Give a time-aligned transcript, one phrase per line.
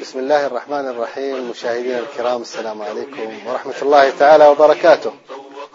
[0.00, 1.50] بسم الله الرحمن الرحيم.
[1.50, 5.12] مشاهدينا الكرام السلام عليكم ورحمة الله تعالى وبركاته.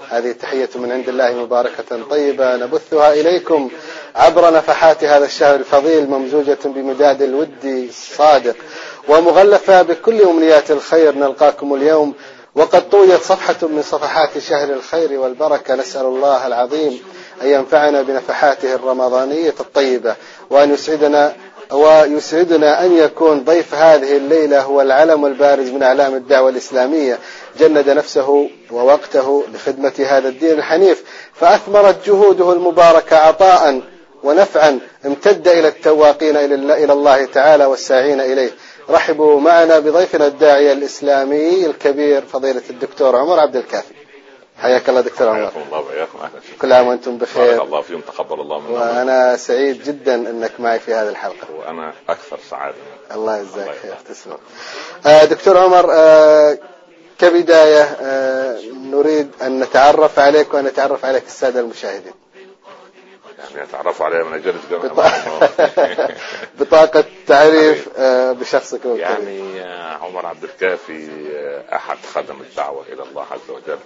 [0.09, 3.69] هذه تحية من عند الله مباركة طيبة نبثها إليكم
[4.15, 8.55] عبر نفحات هذا الشهر الفضيل ممزوجة بمداد الود الصادق
[9.07, 11.15] ومغلفة بكل أمنيات الخير.
[11.15, 12.13] نلقاكم اليوم
[12.55, 15.75] وقد طويت صفحة من صفحات شهر الخير والبركة.
[15.75, 17.01] نسأل الله العظيم
[17.41, 20.15] أن ينفعنا بنفحاته الرمضانية الطيبة
[20.49, 21.35] وأن يسعدنا
[21.71, 27.19] ويسعدنا أن يكون ضيف هذه الليلة هو العلم البارز من أعلام الدعوة الإسلامية.
[27.59, 31.03] جند نفسه ووقته لخدمة هذا الدين الحنيف.
[31.33, 33.81] فأثمرت جهوده المباركة عطاء
[34.23, 38.51] ونفعا امتد إلى التواقين إلى الله تعالى والساعين إليه.
[38.89, 44.02] رحبوا معنا بضيفنا الداعية الإسلامي الكبير فضيلة الدكتور عمر عبد الكافي.
[44.63, 45.37] حياك الله دكتور عمر.
[45.39, 47.45] حياكم الله وإياكم أهلا كل عام وأنتم بخير.
[47.47, 51.51] بارك الله فيكم تقبل الله منا وأنا سعيد جدا أنك معي في هذه الحلقة.
[51.55, 52.75] وأنا أكثر سعادة.
[53.11, 53.95] الله يجزاك خير.
[54.09, 54.37] تسلم.
[55.05, 56.57] آه، دكتور عمر آه،
[57.19, 58.59] كبداية آه،
[58.91, 62.13] نريد أن نتعرف عليك وأن نتعرف عليك السادة المشاهدين.
[63.55, 66.11] يعني يتعرفوا علي من بط-
[66.59, 67.89] بطاقة تعريف
[68.39, 69.01] بشخصك وكذا.
[69.01, 69.61] يعني
[70.01, 71.07] عمر عبد الكافي
[71.73, 73.77] أحد خدم الدعوة إلى الله عز وجل.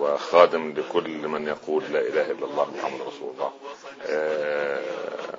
[0.00, 3.52] وخادم لكل من يقول لا إله إلا الله محمد رسول الله.
[4.06, 4.80] آه،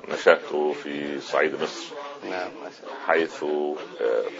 [0.09, 1.85] نشأت في صعيد مصر.
[2.29, 2.51] نعم.
[3.07, 3.75] حيث آه،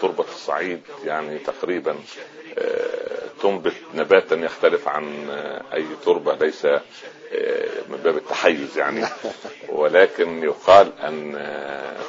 [0.02, 1.96] تربة الصعيد يعني تقريبا
[2.58, 5.30] آه، تنبت نباتا يختلف عن
[5.74, 6.66] أي تربة ليس
[7.90, 9.06] من باب التحيز يعني.
[9.70, 11.32] ولكن يقال أن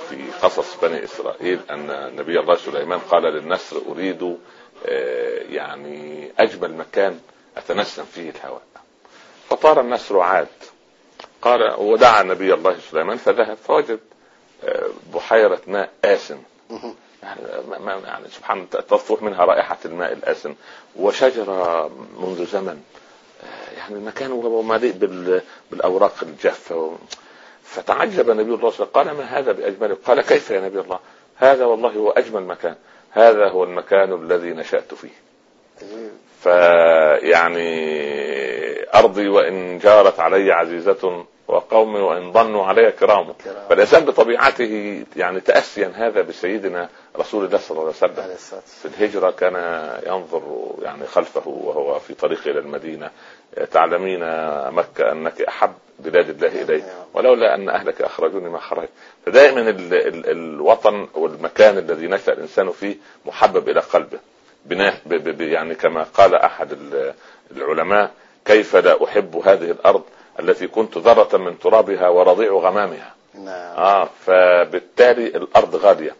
[0.08, 4.36] في قصص بني إسرائيل أن نبي الله سليمان قال للنسر أريد
[5.50, 7.20] يعني أجمل مكان
[7.56, 8.62] أتنسم فيه الهواء.
[9.50, 10.48] فطار النسر وعاد
[11.42, 14.00] قال ودعا نبي الله سليمان فذهب فوجد
[14.64, 16.38] آه، بحيرة ماء آسن.
[17.22, 17.40] يعني,
[18.04, 20.54] يعني سبحان تطفح منها رائحة الماء الآسن.
[20.96, 22.82] وشجرة منذ زمن
[23.44, 26.96] آه، يعني المكان هو مليء بال- بالأوراق الجافة.
[27.64, 30.80] فتعجب نبي الله صلى الله عليه وسلم قال ما هذا بأجمله قال كيف يا نبي
[30.80, 30.98] الله؟
[31.36, 32.76] هذا والله هو أجمل مكان.
[33.10, 35.14] هذا هو المكان الذي نشأت فيه.
[36.42, 37.70] فيعني
[38.94, 43.32] أرضي وإن جارت علي عزيزة وقومي وإن ظنوا علي كرام.
[43.68, 48.14] فالإنسان بطبيعته يعني تأسيا هذا بسيدنا رسول الله صلى الله عليه وسلم.
[48.82, 49.54] في الهجرة كان
[50.06, 50.42] ينظر
[50.82, 53.10] يعني خلفه وهو في طريقه إلى المدينة.
[53.72, 54.20] تعلمين
[54.70, 56.82] مكة أنك أحب بلاد الله إلي
[57.14, 58.90] ولولا أن أهلك أخرجوني ما خرجت.
[59.26, 62.96] فدائما ال ال الوطن والمكان الذي نشأ الإنسان فيه
[63.26, 64.18] محبب إلى قلبه.
[65.50, 66.34] يعني كما قال
[66.72, 67.14] ال-
[67.56, 68.10] العلماء
[68.44, 70.02] كيف لا أحب هذه الأرض
[70.40, 73.76] التي كنت ذرة من ترابها ورضيع غمامها؟ نعم.
[73.76, 76.16] آه فبالتالي الأرض غالية.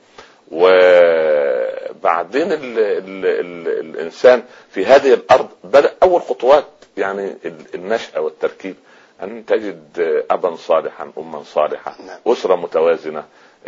[1.91, 6.65] وبعدين ال ال ال الإنسان في هذه الأرض بدأ أول خطوات
[6.97, 8.77] يعني ال- النشاه والتركيب
[9.23, 12.19] أن تجد أبا صالحا أما صالحة نعم.
[12.27, 13.25] أسرة متوازنة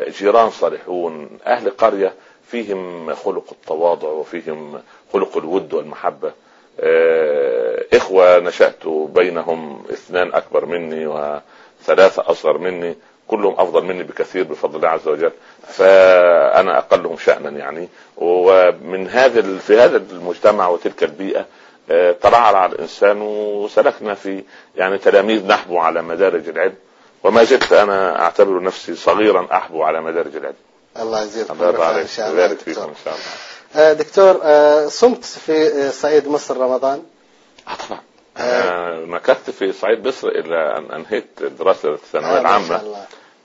[0.09, 2.15] جيران صالحون أهل قرية
[2.51, 4.81] فيهم خلق التواضع وفيهم
[5.13, 6.33] خلق الود والمحبة.
[6.81, 12.97] آه، إخوة نشأت بينهم اثنان أكبر مني وثلاثة أصغر مني
[13.29, 15.33] كلهم أفضل مني بكثير بفضل الله عز وجل.
[15.67, 17.89] فأنا أقلهم شأنا يعني.
[18.17, 21.47] ومن هذا في هذا المجتمع وتلك البيئة
[21.91, 24.45] آه، ترعرع الإنسان وسلكنا في
[24.77, 26.75] يعني تلاميذ نحبو على مدارج العلم.
[27.25, 30.55] وما زلت أنا أعتبر نفسي صغيرا أحبو على مدارج العلم.
[31.01, 32.03] الله بركة عليك.
[32.03, 32.85] إن شاء الله دكتور.
[32.89, 33.25] إن شاء الله.
[33.91, 37.03] آه، دكتور آه، صمت في آه، صعيد مصر رمضان؟
[37.69, 38.01] آه طبعا.
[39.07, 42.83] مكثت في صعيد مصر إلى أن أنهيت دراسة الثانوية آه، العامة.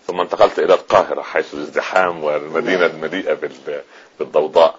[0.07, 3.81] ثم انتقلت إلى القاهرة حيث الازدحام والمدينة المليئة بال-
[4.19, 4.75] بالضوضاء.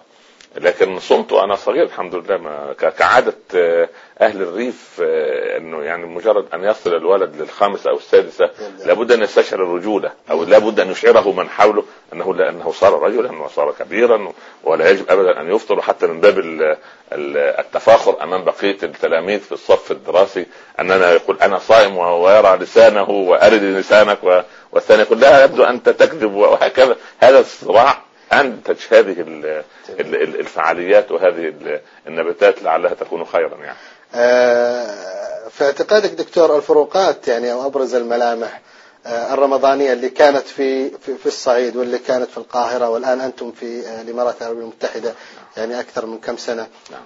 [0.56, 3.88] لكن صمت وأنا صغير الحمد لله ما كعادة آه،
[4.20, 8.50] أهل الريف آه، إنه يعني مجرد أن يصل الولد للخامسه أو السادسة
[8.86, 13.74] لابد أن يستشعر الرجولة أو لابد أن يشعره من حوله إنه إنه صار رجلا وصار
[13.78, 14.33] كبيرا
[14.65, 16.77] ولا يجب ابدا أن يفطر حتى من باب ال-
[17.12, 20.47] ال- التفاخر أمام بقية التلاميذ في الصف الدراسي
[20.80, 26.97] أننا يقول أنا صائم ويرى لسانه وأرد لسانك والثاني يقول لا يبدو أنت تكذب وهكذا.
[27.18, 33.77] هذا الصراع انتج هذه ال- ال- ال- الفعاليات وهذه ال- النباتات لعلها تكون خيرا يعني
[34.15, 38.60] آه، في اعتقادك دكتور الفروقات يعني أو أبرز الملامح
[39.07, 44.01] آه، الرمضانية اللي كانت في في الصعيد واللي كانت في القاهرة والآن أنتم في آه،
[44.03, 45.15] الإمارات العربية المتحدة
[45.57, 47.03] يعني أكثر من كم سنة نعم.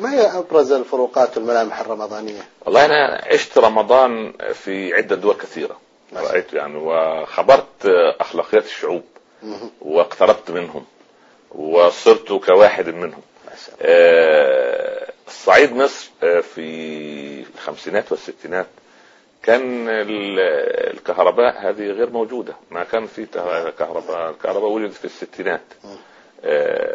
[0.00, 5.76] ما هي أبرز الفروقات والملامح الرمضانية؟ والله أنا عشت رمضان في عدة دول كثيرة
[6.12, 6.30] الله.
[6.30, 7.86] رأيت يعني وخبرت
[8.20, 9.02] أخلاقيات الشعوب.
[9.80, 10.84] واقتربت منهم
[11.50, 13.22] وصرت كواحد منهم.
[13.82, 18.66] آه، صعيد مصر آه، في الخمسينات والستينات
[19.42, 20.38] كان ال-
[20.94, 23.26] الكهرباء هذه غير موجودة ما كان في
[23.78, 25.60] كهرباء الكهرباء وجدت في الستينات.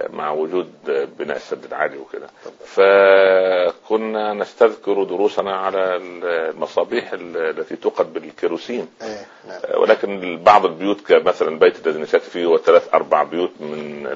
[0.09, 0.71] مع وجود
[1.19, 2.27] بناء السد العالي وكده.
[2.65, 8.87] فكنا نستذكر دروسنا على المصابيح التي توقد بالكيروسين.
[9.01, 9.59] إيه نعم.
[9.81, 14.07] ولكن بعض البيوت كمثلا البيت الذي نشأت فيه هو ثلاث أربع بيوت من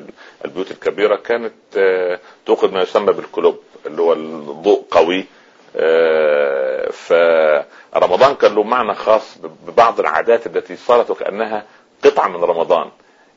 [0.45, 5.25] البيوت الكبيرة كانت آه، توقد ما يسمى بالكلوب اللي هو الضوء قوي.
[5.75, 9.37] آه، فرمضان كان له معنى خاص
[9.67, 11.65] ببعض العادات التي صارت وكأنها
[12.03, 12.89] قطعة من رمضان.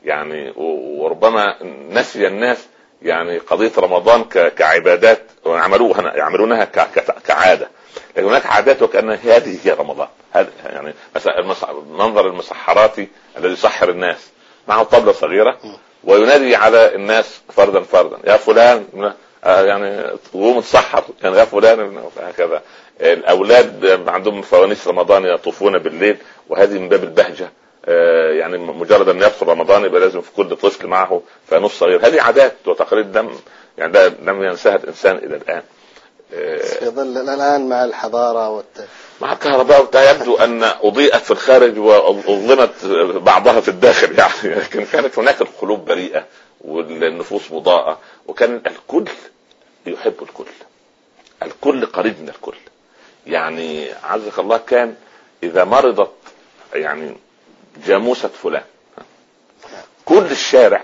[0.05, 1.55] يعني وربما
[1.89, 2.57] نسي الناس
[3.01, 6.65] يعني قضية رمضان كعبادات وعملوها يعملونها
[7.27, 7.69] كعادة.
[8.17, 10.07] لكن هناك عادات وكأن هذه هي رمضان.
[10.31, 13.07] هذا يعني مثلا المنظر المسحراتي
[13.37, 14.29] الذي يسحر الناس.
[14.67, 15.57] معه طبلة صغيرة
[16.03, 18.17] وينادي على الناس فردا فردا.
[18.31, 19.13] يا فلان
[19.43, 22.61] آه، يعني قوم تسحر يعني يا فلان هكذا.
[23.01, 26.17] الأولاد عندهم فوانيس رمضان يطوفون بالليل
[26.49, 27.49] وهذه من باب البهجة.
[28.31, 32.07] يعني مجرد أن يدخل رمضان يبقى لازم في كل طفل معه فانوس صغير.
[32.07, 33.35] هذه عادات وتقاليد لم
[33.77, 35.61] يعني لا- لم ينساها الإنسان إلى الآن.
[36.33, 38.87] آه، في ظل الآن مع الحضارة والت...
[39.21, 42.85] مع الكهرباء يبدو أن أضيئت في الخارج وأظلمت
[43.15, 44.55] بعضها في الداخل يعني.
[44.61, 46.25] لكن كانت هناك القلوب بريئة
[46.61, 47.99] والنفوس مضاءة.
[48.27, 49.05] وكان الكل
[49.87, 50.45] يحب الكل.
[51.43, 52.55] الكل قريب من الكل.
[53.27, 54.95] يعني عزك الله كان
[55.43, 56.11] إذا مرضت
[56.73, 57.15] يعني
[57.87, 58.63] جاموسة فلان.
[60.05, 60.83] كل الشارع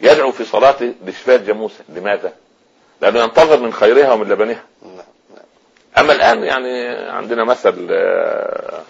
[0.00, 2.32] يدعو في صلاته لشفاء الجاموسه لماذا؟
[3.00, 4.62] لأنه ينتظر من خيرها ومن لبنها.
[4.82, 4.94] نعم
[5.34, 5.44] نعم.
[5.98, 8.82] أما الآن يعني عندنا مثل آه،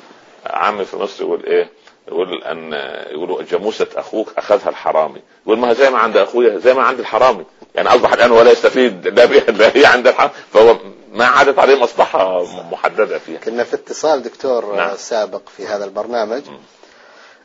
[0.46, 1.68] عام في مصر يقول إيه؟
[2.08, 2.72] يقول أن
[3.10, 5.20] يقولوا جاموسة أخوك أخذها الحرامي.
[5.46, 7.44] يقول ما زي ما عند أخويا زي ما عند الحرامي.
[7.74, 10.32] يعني أصبح الآن ولا يستفيد لا بها لا هي عند الحرامي.
[10.52, 10.76] فهو
[11.14, 13.38] ما عادت عليه مصلحة محددة فيها.
[13.40, 14.96] كنا في اتصال دكتور نعم.
[14.96, 16.42] سابق في هذا البرنامج.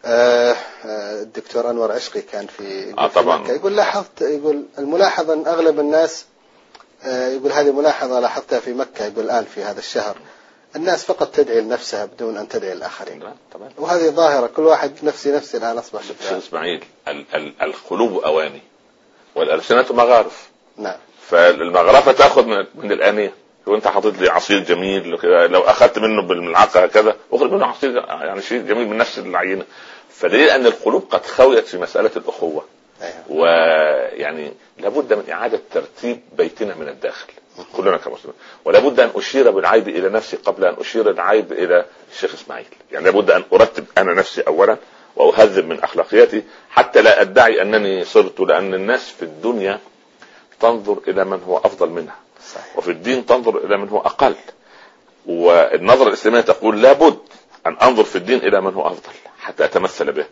[0.05, 0.55] آه
[0.85, 3.47] آه، الدكتور أنور عشقي كان في آه، طبعاً.
[3.51, 6.25] يقول لاحظت يقول الملاحظة إن أغلب الناس
[7.03, 10.17] آه، يقول هذه ملاحظة لاحظتها في مكة يقول الآن في هذا الشهر.
[10.75, 13.33] الناس فقط تدعي لنفسها بدون أن تدعي للاخرين نعم،
[13.77, 18.61] وهذه ظاهرة كل واحد نفسي نفسي الآن أصبح شيخ إسماعيل ال- ال- القلوب أواني
[19.35, 20.49] والألسنة مغارف.
[20.77, 20.97] نعم.
[21.27, 23.33] فالمغرفة تأخذ من, من الأنية.
[23.65, 25.09] وانت حاطط لي عصير جميل
[25.51, 29.65] لو أخذت منه بالملعقة هكذا اخرج منه عصير يعني شيء جميل من نفس العينه
[30.09, 32.65] فدليل ان القلوب قد خويت في مسألة الأخوة.
[33.01, 33.13] أيوة.
[33.29, 37.27] ويعني لابد من إعادة ترتيب بيتنا من الداخل.
[37.73, 38.35] كلنا كمسلمين.
[38.65, 42.65] ولابد أن أشير بالعيب إلى نفسي قبل أن أشير العيب إلى الشيخ إسماعيل.
[42.91, 44.77] يعني لابد أن أرتب أنا نفسي اولا
[45.15, 49.79] وأهذب من أخلاقياتي حتى لا أدعي أنني صرت لأن الناس في الدنيا
[50.59, 52.15] تنظر إلى من هو أفضل منها.
[52.75, 54.35] وفي الدين تنظر إلى من هو أقل.
[55.25, 57.17] والنظرة الإسلامية تقول لابد
[57.67, 59.13] أن أنظر في الدين إلى من هو أفضل.
[59.41, 60.25] حتى أتمثل به.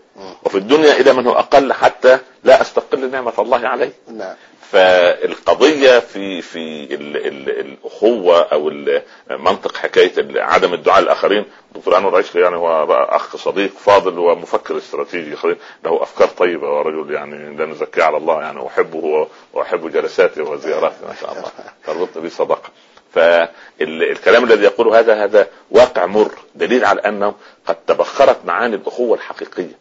[0.44, 4.36] وفي الدنيا إلى من هو أقل حتى لا أستقل نعمة الله علي نعم.
[4.72, 11.46] فالقضية في في ال ال الأخوة أو ال- منطق حكاية ال- عدم الدعاء للاخرين
[11.76, 15.36] دكتور أنور عشقي يعني هو أخ صديق فاضل ومفكر استراتيجي
[15.84, 21.16] له أفكار طيبة ورجل يعني لا نزكيه على الله يعني أحبه واحب جلساته وزياراته ما
[21.22, 21.52] شاء الله.
[21.86, 22.70] تربطني به صداقه
[23.18, 26.32] فالكلام الذي يقوله هذا هذا واقع مر.
[26.56, 27.34] دليل على أنه
[27.66, 29.78] قد تبخرت معاني الأخوة الحقيقية.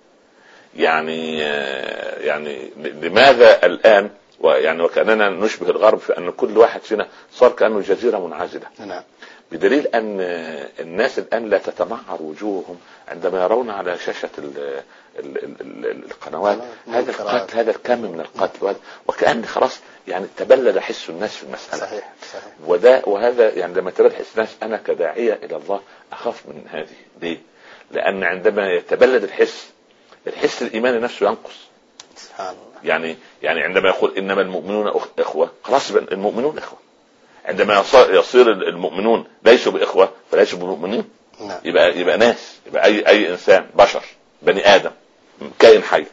[0.76, 1.38] يعني
[2.20, 8.26] يعني لماذا الآن ويعني وكأننا نشبه الغرب في أن كل واحد فينا صار كأنه جزيرة
[8.26, 8.66] منعزلة.
[8.78, 9.02] نعم.
[9.52, 10.20] بدليل أن
[10.80, 14.82] الناس الآن لا تتمعر وجوههم عندما يرون على شاشة ال
[15.18, 16.58] ال ال ال القنوات.
[16.88, 18.76] هذا القتل هذا الكم من القتل.
[19.08, 21.80] وكأن خلاص يعني تبلد حس الناس في المسألة.
[21.80, 22.52] صحيح صحيح.
[22.66, 25.80] وده وهذا يعني لما تبلد حس الناس أنا كداعية إلى الله
[26.12, 26.96] أخاف من هذه.
[27.22, 27.38] ليه؟
[27.90, 29.70] لأن عندما يتبلد الحس
[30.26, 31.66] الحس الايماني نفسه ينقص.
[32.16, 32.66] سبحان الله.
[32.84, 36.78] يعني يعني عندما يقول إنما المؤمنون إخوة خلاص المؤمنون إخوة.
[37.46, 41.04] عندما يص- يصير المؤمنون ليسوا بإخوة فليسوا بمؤمنين.
[41.40, 41.58] نعم.
[41.64, 44.02] يبقى يبقى ناس يبقى اي أي إنسان بشر
[44.42, 44.90] بني آدم
[45.58, 46.04] كائن حي.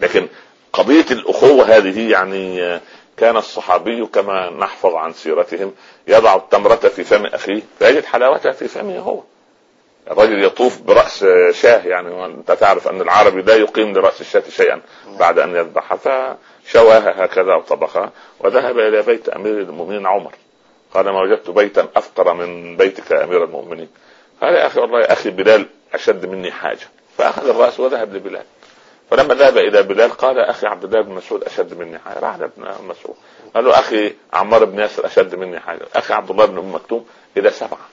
[0.00, 0.28] لكن
[0.72, 2.80] قضية الأخوة هذه يعني آه،
[3.16, 5.74] كان الصحابي كما نحفظ عن سيرتهم
[6.08, 9.20] يضع التمرة في فم أخيه فيجد حلاوتها في فمه هو.
[10.10, 14.80] الرجل يطوف برأس شاه يعني وانت تعرف أن العربي لا يقيم لراس الشاة شيئا
[15.18, 15.96] بعد أن يذبحها
[16.64, 20.32] فشواها هكذا وطبخها وذهب إلى بيت أمير المؤمنين عمر.
[20.98, 23.88] قال ما وجدت بيتا أفقر من بيتك يا أمير المؤمنين.
[24.42, 26.88] قال يا أخي والله يا أخي بلال أشد مني حاجة.
[27.18, 28.44] فأخذ الرأس وذهب لبلال.
[29.10, 32.18] فلما ذهب إلى بلال قال أخي عبد الله بن مسعود أشد مني حاجة.
[32.18, 33.16] راح لابن مسعود.
[33.54, 35.86] قال له أخي عمار بن ياسر أشد مني حاجة.
[35.96, 37.88] أخي عبد الله بن أم مكتوم إلى سبعة.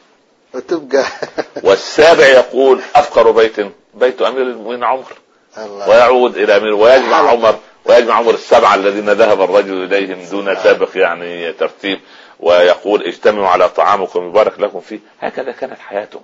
[0.54, 1.04] وتبقى.
[1.68, 3.56] والسابع يقول أفقر بيت
[3.94, 5.12] بيت أمير المؤمنين عمر.
[5.58, 5.90] الله.
[5.90, 11.54] ويعود إلى أمير ويجمع عمر ويجمع عمر السبعة الذين ذهب الرجل إليهم دون سابق يعني
[11.54, 12.00] ترتيب.
[12.40, 15.00] ويقول اجتمعوا على طعامكم يبارك لكم فيه.
[15.22, 16.24] هكذا كانت حياتهم.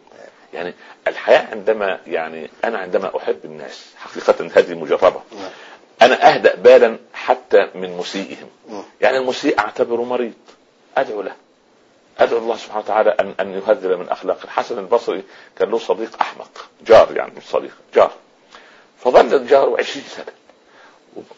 [0.54, 0.74] يعني
[1.08, 5.22] الحياة عندما يعني أنا عندما أحب الناس حقيقة هذه مجربة.
[6.02, 8.50] أنا أهدأ بالا حتى من مسيئهم.
[9.02, 10.34] يعني المسيء اعتبره مريض.
[10.98, 11.36] أدعو له.
[12.20, 14.44] أدعو الله سبحانه وتعالى أن أن يهذب من أخلاقه.
[14.44, 15.24] الحسن البصري
[15.58, 16.66] كان له صديق أحمق.
[16.86, 18.12] جار يعني مش صديق جار.
[19.04, 20.34] فظل الجار 20 سنة.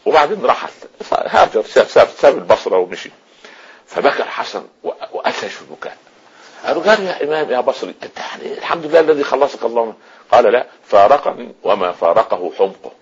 [0.06, 0.70] وبعدين رحل
[1.12, 3.10] هاجر ساب, ساب, ساب البصرة ومشي.
[3.86, 4.64] فبكى الحسن
[5.12, 5.96] واسهش في البكاء
[6.66, 9.94] قالوا قال يا إمام يا بصري أنت يعني الحمد لله الذي خلصك الله.
[10.32, 12.92] قال لا فارقني وما فارقه حمقه.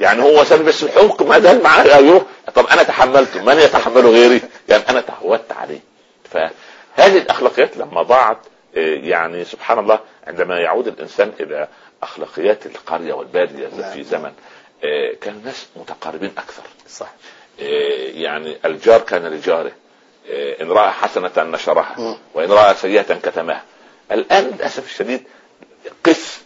[0.00, 2.26] يعني هو سبب بس الحمق ما دام معاه أيوه.
[2.54, 5.80] طب أنا تحملته من يتحمله غيري؟ يعني أنا تعودت عليه.
[6.24, 8.38] فهذه الأخلاقيات لما ضاعت
[8.74, 11.68] يعني سبحان الله عندما يعود الإنسان إلى
[12.02, 14.02] أخلاقيات القرية والبادية في نعم.
[14.02, 14.32] زمن
[15.20, 16.62] كان الناس متقاربين أكثر.
[16.88, 17.12] صح.
[18.14, 19.72] يعني الجار كان لجاره.
[20.30, 23.62] إن رأى حسنة نشرها وإن رأى سيئة كتمها.
[24.12, 25.22] الآن للأسف الشديد
[26.04, 26.38] قس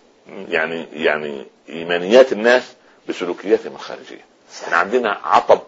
[0.49, 2.63] يعني يعني إيمانيات الناس
[3.09, 4.25] بسلوكياتهم الخارجيه
[4.65, 5.61] إحنا عندنا عطب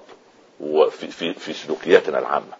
[0.61, 2.53] وفي في في سلوكياتنا العامة.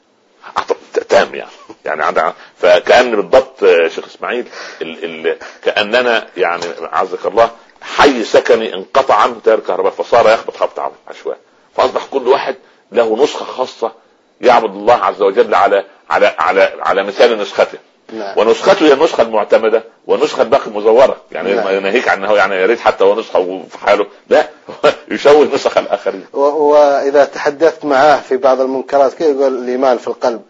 [0.57, 0.77] عطب
[1.09, 1.51] تام يعني.
[1.85, 4.49] يعني عندنا فكأن بالضبط شيخ إسماعيل
[4.83, 7.51] ال ال كأننا يعني عزك الله
[7.83, 11.41] حي سكني انقطع عنه تيار الكهرباء فصار يخبط خبط عشوائي.
[11.77, 12.57] فأصبح كل واحد
[12.93, 13.93] له نسخة خاصة
[14.41, 17.79] يعبد الله عز وجل على على على على مثال نسخته.
[18.13, 18.39] نعم.
[18.39, 21.83] ونسخته هي النسخة المعتمدة والنسخة الباقي مزوره يعني نعم.
[21.83, 24.07] ناهيك عنه يعني يا ريت حتى هو نسخة في حاله.
[24.29, 24.49] لا
[25.11, 26.27] يشوه نسخ الآخرين.
[26.33, 30.43] واذا تحدثت معاه في بعض المنكرات كيف يقول الإيمان في القلب؟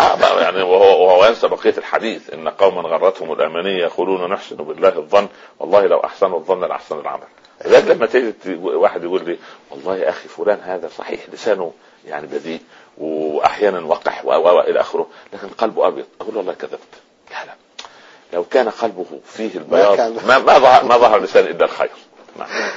[0.00, 2.30] آه يعني وهو, وهو ينسى بقية الحديث.
[2.34, 5.28] إن قوما غرتهم الأمانية يقولون نحسن بالله الظن.
[5.60, 7.26] والله لو أحسنوا الظن لاحسن العمل.
[7.64, 9.38] لذلك لما تيجي واحد يقول لي
[9.70, 11.72] والله يا أخي فلان هذا صحيح لسانه.
[12.06, 12.60] يعني بذيء
[13.00, 15.06] وأحيانا وقح والى آخره.
[15.32, 16.06] لكن قلبه أبيض.
[16.20, 16.78] أقول والله كذبت.
[17.30, 17.52] لا لا.
[18.32, 21.90] لو كان قلبه فيه البياض ما ما ظهر ما ظهر لسان إلا الخير.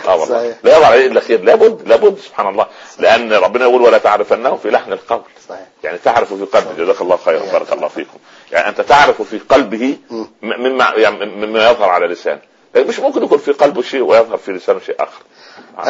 [0.07, 0.55] آه والله.
[0.63, 2.67] لا يظهر عليه الا خير لابد لابد سبحان الله.
[2.99, 5.21] لأن ربنا يقول ولا تعرفنه في لحن القول.
[5.49, 5.67] صحيح.
[5.83, 6.83] يعني تعرف في قلبه.
[6.83, 7.51] جزاك الله خيرا.
[7.51, 8.17] بارك الله فيكم.
[8.51, 9.97] يعني أنت تعرف في قلبه
[10.41, 12.41] مما يعني مما يظهر على لسانه.
[12.75, 15.21] مش ممكن يكون في قلبه شيء ويظهر في لسانه شيء آخر.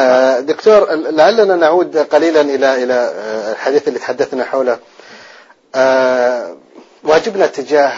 [0.00, 2.94] آه دكتور لعلنا نعود قليلا إلى إلى
[3.50, 4.78] الحديث اللي تحدثنا حوله.
[5.74, 6.56] آه
[7.04, 7.92] واجبنا تجاه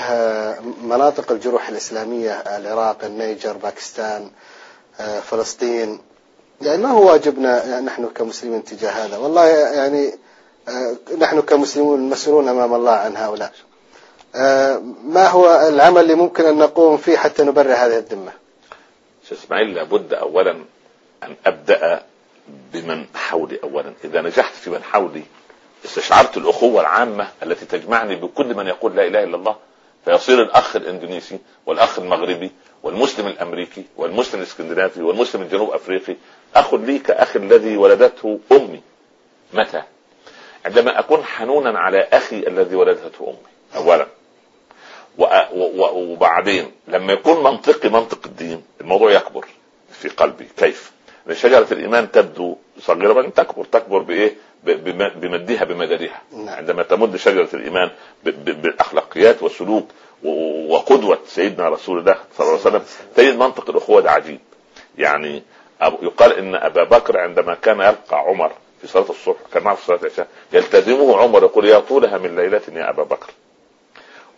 [0.83, 4.31] مناطق الجروح الإسلامية العراق النيجر باكستان
[5.01, 6.01] آه فلسطين.
[6.63, 10.15] يعني ما هو واجبنا نحن كمسلمين تجاه هذا؟ والله يعني
[10.69, 13.53] آه نحن كمسلمون مسؤولون أمام الله عن هؤلاء.
[14.35, 18.44] آه ما هو العمل اللي ممكن أن نقوم فيه حتى نبرر هذه الذمة؟
[19.35, 20.51] إسماعيل لابد اولا
[21.23, 22.03] أن أبدأ
[22.73, 23.93] بمن حولي اولا.
[24.05, 25.23] إذا نجحت في من حولي
[25.85, 29.57] استشعرت الأخوة العامة التي تجمعني بكل من يقول لا إله إلا الله
[30.05, 32.51] فيصير الأخ الإندونيسي والأخ المغربي
[32.83, 36.17] والمسلم الأمريكي والمسلم الإسكندنافي والمسلم الجنوب أفريقي.
[36.57, 38.83] أخ لي كأخ الذي ولدته أمي.
[39.53, 39.83] متى؟
[40.65, 43.83] عندما أكون حنونا على أخي الذي ولدته أمي.
[43.85, 44.07] اولا
[45.19, 49.45] وبعدين لما يكون منطقي منطق الدين الموضوع يكبر
[49.93, 50.49] في قلبي.
[50.57, 50.93] كيف؟
[51.33, 56.49] شجرة الإيمان تبدو صغيرة بعدين تكبر تكبر بإيه؟ بمدها بمدارها نعم.
[56.49, 57.91] عندما تمد شجرة الإيمان
[58.25, 59.89] بالأخلاقيات والسلوك
[60.69, 62.83] وقدوة سيدنا رسول الله صلى الله عليه وسلم
[63.17, 64.41] تجد منطق الأخوة ده عجيب.
[64.99, 65.43] يعني
[66.03, 69.99] يقال إن أبا بكر عندما كان يلقى عمر في صلاة الصبح كان معه في صلاة
[70.03, 73.31] العشاء يلتزمه عمر يقول يا طولها من ليلة يا أبا بكر.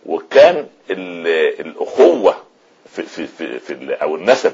[0.07, 0.67] وكان
[1.59, 2.35] الأخوة
[2.95, 4.53] في في في, في أو النسب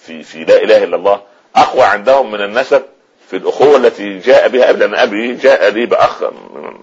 [0.00, 1.22] في في لا إله إلا الله
[1.56, 2.82] أقوى عندهم من النسب
[3.28, 6.22] في الأخوة التي جاء بها ابن أبي جاء لي بأخ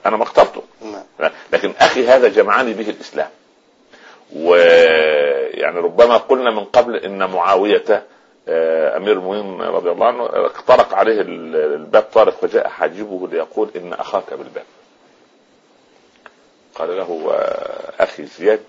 [0.05, 0.63] أنا ما اخترته.
[1.19, 1.31] نعم.
[1.53, 3.29] لكن أخي هذا جمعني به الإسلام.
[4.35, 8.03] ويعني ربما قلنا من قبل إن معاوية
[8.47, 14.33] آه، أمير المؤمنين رضي الله عنه اخترق عليه الباب طارق فجاء حاجبه ليقول إن أخاك
[14.33, 14.63] بالباب.
[16.75, 17.31] قال له
[17.99, 18.63] أخي زياد؟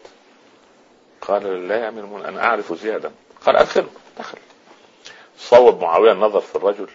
[1.21, 3.13] قال لا يا أمير المؤمنين أنا أعرف زيادا.
[3.47, 3.89] قال أدخله.
[4.19, 4.39] دخل.
[5.39, 6.89] صوب معاوية النظر في الرجل.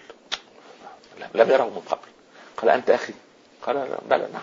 [1.33, 2.07] لم يره من قبل.
[2.57, 3.13] قال أنت أخي.
[3.61, 4.41] قال بلى نعم.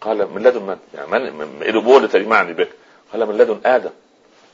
[0.00, 2.68] قال من لدن من؟ يعني من؟ الابوه تجمعني بك
[3.12, 3.90] قال من لدن آدم.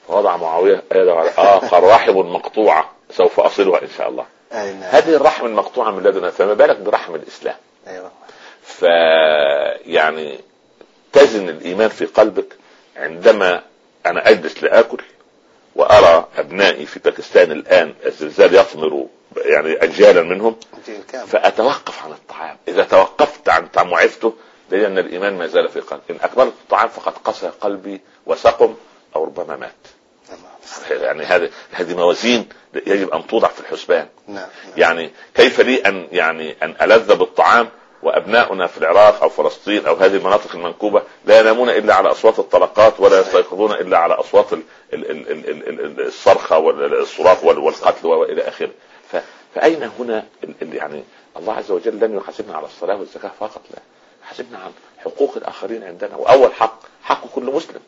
[0.09, 2.91] فوضع معاوية يده على قال رحم مقطوعة.
[3.11, 4.27] سوف أصلها إن شاء الله.
[4.53, 4.83] نعم.
[4.83, 8.11] هذه الرحم المقطوعة من لدنا فما بالك برحم الإسلام؟ أيوه.
[8.63, 8.85] ف
[11.15, 12.57] تزن الإيمان في قلبك
[12.97, 13.63] عندما
[14.07, 15.03] أنا أجلس لآكل
[15.77, 19.07] وأرى أبنائي في باكستان الآن الزلزال يثمر
[19.37, 20.57] يعني أجيالا منهم
[21.27, 22.57] فأتوقف عن الطعام.
[22.69, 24.35] إذا توقفت عن طعام وعفته
[24.71, 26.03] دليل ان الإيمان ما زال في قلبي.
[26.11, 28.75] إن اكبرت الطعام فقد قسى قلبي وسقم
[29.17, 29.73] أو ربما مات.
[30.91, 32.49] يعني هذه هذه موازين
[32.87, 34.09] يجب أن توضع في الحسبان.
[34.29, 34.49] نعم نعم.
[34.77, 37.69] يعني كيف لي ان يعني أن ألذ بالطعام
[38.05, 43.01] وأبناؤنا في العراق أو فلسطين أو هذه المناطق المنكوبة لا ينامون إلا على أصوات الطلقات
[43.01, 48.07] ولا يستيقظون إلا على أصوات ال- ال- ال- ال- ال- ال- الصرخة والصراخ وال- والقتل
[48.07, 48.71] وإلى آخره.
[49.55, 50.25] فأين هنا
[50.63, 51.05] يعني
[51.37, 53.79] الله عز وجل لن يحاسبنا على الصلاة والزكاة فقط لا.
[54.25, 56.17] يحاسبنا عن حقوق الآخرين عندنا.
[56.17, 57.81] وأول حق حق كل مسلم.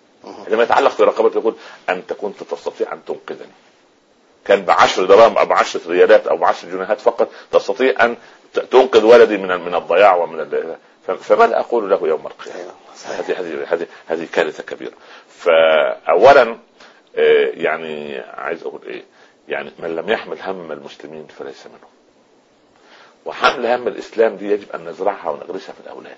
[0.48, 1.54] لما يتعلق برقبته يقول
[1.88, 3.52] انت كنت تستطيع أن تنقذني.
[4.44, 8.16] كان بعشر دراهم أو بعشرة ريالات أو بعشر جنيهات فقط تستطيع أن
[8.58, 10.76] تنقذ ولدي من من الضياع ومن ال-
[11.20, 13.18] فماذا أقول له يوم القيامة؟ صحيح.
[13.18, 14.92] هذه هذه هذه هذه كارثة كبيرة.
[15.28, 16.42] فاولا
[17.16, 19.02] آه، يعني عايز أقول إيه؟
[19.48, 21.90] يعني من لم يحمل هم المسلمين فليس منهم.
[23.24, 26.16] وحمل هم الإسلام دي يجب أن نزرعها ونغرسها في الأولاد.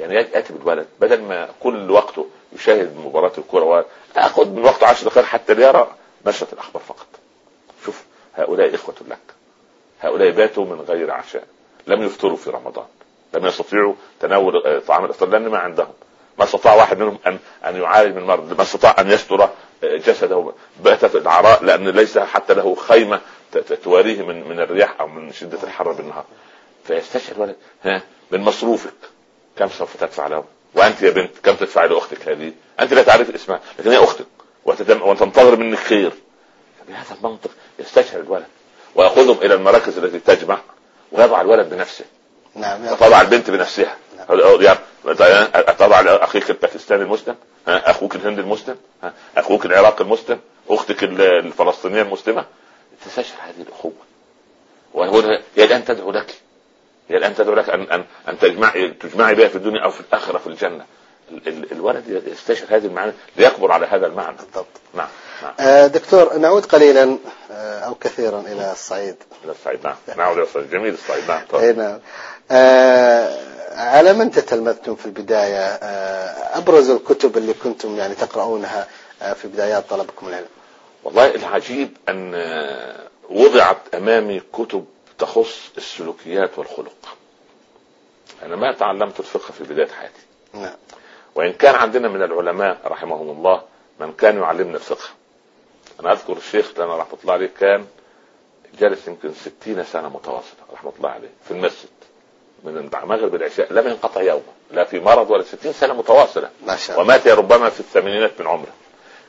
[0.00, 3.86] يعني يأتي بالولد بدل ما كل وقته يشاهد مباراة الكره
[4.16, 5.90] آخذ من وقته 10 دقائق حتى ليرى
[6.26, 7.06] نشره الأخبار فقط.
[7.84, 8.04] شوف
[8.36, 9.18] هؤلاء إخوة لك.
[10.00, 11.44] هؤلاء باتوا من غير عشاء.
[11.86, 12.86] لم يفطروا في رمضان.
[13.34, 15.92] لم يستطيعوا تناول آه، طعام الإفطار لأن ما عندهم.
[16.38, 19.50] ما استطاع واحد منهم أن أن يعالج من مرض، ما استطاع أن يستر آه،
[19.82, 20.52] جسده
[20.84, 23.20] بات في العراء لأن ليس حتى له خيمة
[23.84, 26.24] تواريه من من الرياح أو من شدة الحر بالنهار.
[26.84, 28.94] فيستشعر الولد ها من مصروفك
[29.56, 33.60] كم سوف تدفع له؟ وأنت يا بنت كم تدفع لأختك هذه؟ أنت لا تعرف اسمها
[33.78, 34.26] لكن هي أختك
[34.90, 36.12] وتنتظر منك خير.
[36.88, 38.46] بهذا المنطق يستشعر الولد
[38.94, 40.58] وياخذهم إلى المراكز التي تجمع
[41.12, 42.04] ويضع الولد بنفسه.
[42.54, 43.96] نعم يا وتضع البنت بنفسها.
[44.30, 47.36] يعني تضع اخيك الباكستاني المسلم
[47.68, 48.76] أخوك الهندي المسلم
[49.36, 50.38] أخوك العراقي المسلم
[50.68, 52.44] أختك ال- الفلسطينية المسلمة.
[53.06, 53.92] تستشعر هذه الأخوة.
[54.94, 56.34] وهنا هي الآن تدعو لك.
[57.08, 60.38] هي الآن تدعو لك ان ان أن تجمعي تجمعي بها في الدنيا أو في الآخرة
[60.38, 60.84] في الجنة.
[61.30, 64.36] ال- ال- الولد يستشعر هذه المعاني ليكبر على هذا المعنى.
[64.36, 64.66] بالضبط.
[64.94, 65.08] نعم نعم.
[65.86, 67.18] دكتور نعود قليلا
[67.50, 69.16] آه، أو كثيرا إلى الصعيد.
[69.44, 69.96] إلى الصعيد نعم.
[70.16, 70.70] نعم يا أستاذ.
[70.70, 71.76] جميل الصعيد نعم اي تفضل.
[71.76, 71.98] نعم.
[72.50, 78.86] آه، على من تتلمذتم في البداية؟ آه، أبرز الكتب اللي كنتم يعني تقرؤونها
[79.22, 80.46] آه، في بدايات طلبكم العلم.
[81.04, 82.34] والله العجيب أن
[83.30, 84.84] وضعت أمامي كتب
[85.18, 87.16] تخص السلوكيات والخلق.
[88.42, 90.22] أنا ما تعلمت الفقه في بداية حياتي.
[90.54, 90.76] نعم.
[91.34, 93.62] وإن كان عندنا من العلماء رحمهم الله
[94.00, 95.08] من كان يعلمنا الفقه.
[96.00, 97.86] أنا أذكر الشيخ لنا رحمة الله عليه كان
[98.78, 101.88] جالس يمكن ستين سنة متواصلة رحمة الله عليه في المسجد
[102.64, 106.50] من المغرب العشاء لم ينقطع يوما لا في مرض ولا ستين سنة متواصلة.
[106.66, 107.14] ما شاء الله.
[107.14, 108.72] ومات ربما في الثمانينات من عمره.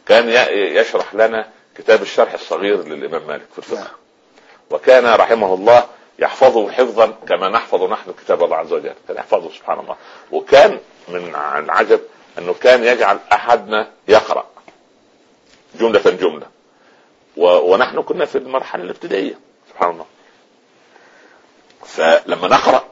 [0.05, 0.29] كان
[0.77, 3.81] يشرح لنا كتاب الشرح الصغير للإمام مالك في نعم.
[3.81, 3.95] الفقه
[4.69, 5.85] وكان رحمه الله
[6.19, 9.95] يحفظه حفظا كما نحفظ نحن كتاب الله عز وجل كان يحفظه سبحان الله.
[10.31, 11.99] وكان من العجب
[12.37, 14.45] أنه كان يجعل أحدنا يقرأ
[15.79, 16.47] جملة جملة.
[17.37, 19.39] ونحن كنا في المرحلة الابتدائية
[19.69, 20.05] سبحان الله.
[21.85, 22.83] فلما نقرأ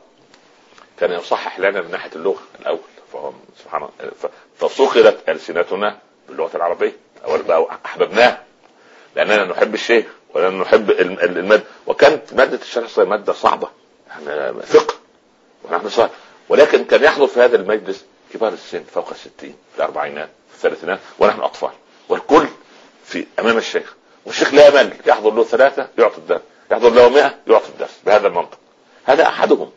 [0.99, 2.79] كان يصحح لنا من ناحية اللغة الأول
[3.13, 3.31] فهو
[3.63, 4.11] سبحان الله
[4.59, 5.97] فصقلت ألسنتنا
[6.27, 8.43] باللغة العربية أو أحببناها
[9.15, 13.69] لأننا نحب الشيخ ولأننا نحب الم- ال- المادة وكانت مادة الشرح مادة صعبة
[14.09, 14.93] يعني فقه
[15.63, 16.09] ونحن صغار
[16.49, 21.39] ولكن كان يحضر في هذا المجلس كبار السن فوق الستين في الأربعينات في الثلاثينات ونحن
[21.41, 21.71] أطفال.
[22.09, 22.47] والكل
[23.05, 23.95] في أمام الشيخ.
[24.25, 28.57] والشيخ لا يمل يحضر له ثلاثة يعطي الدرس يحضر له 100 يعطي الدرس بهذا المنطق.
[29.05, 29.71] هذا أحدهم.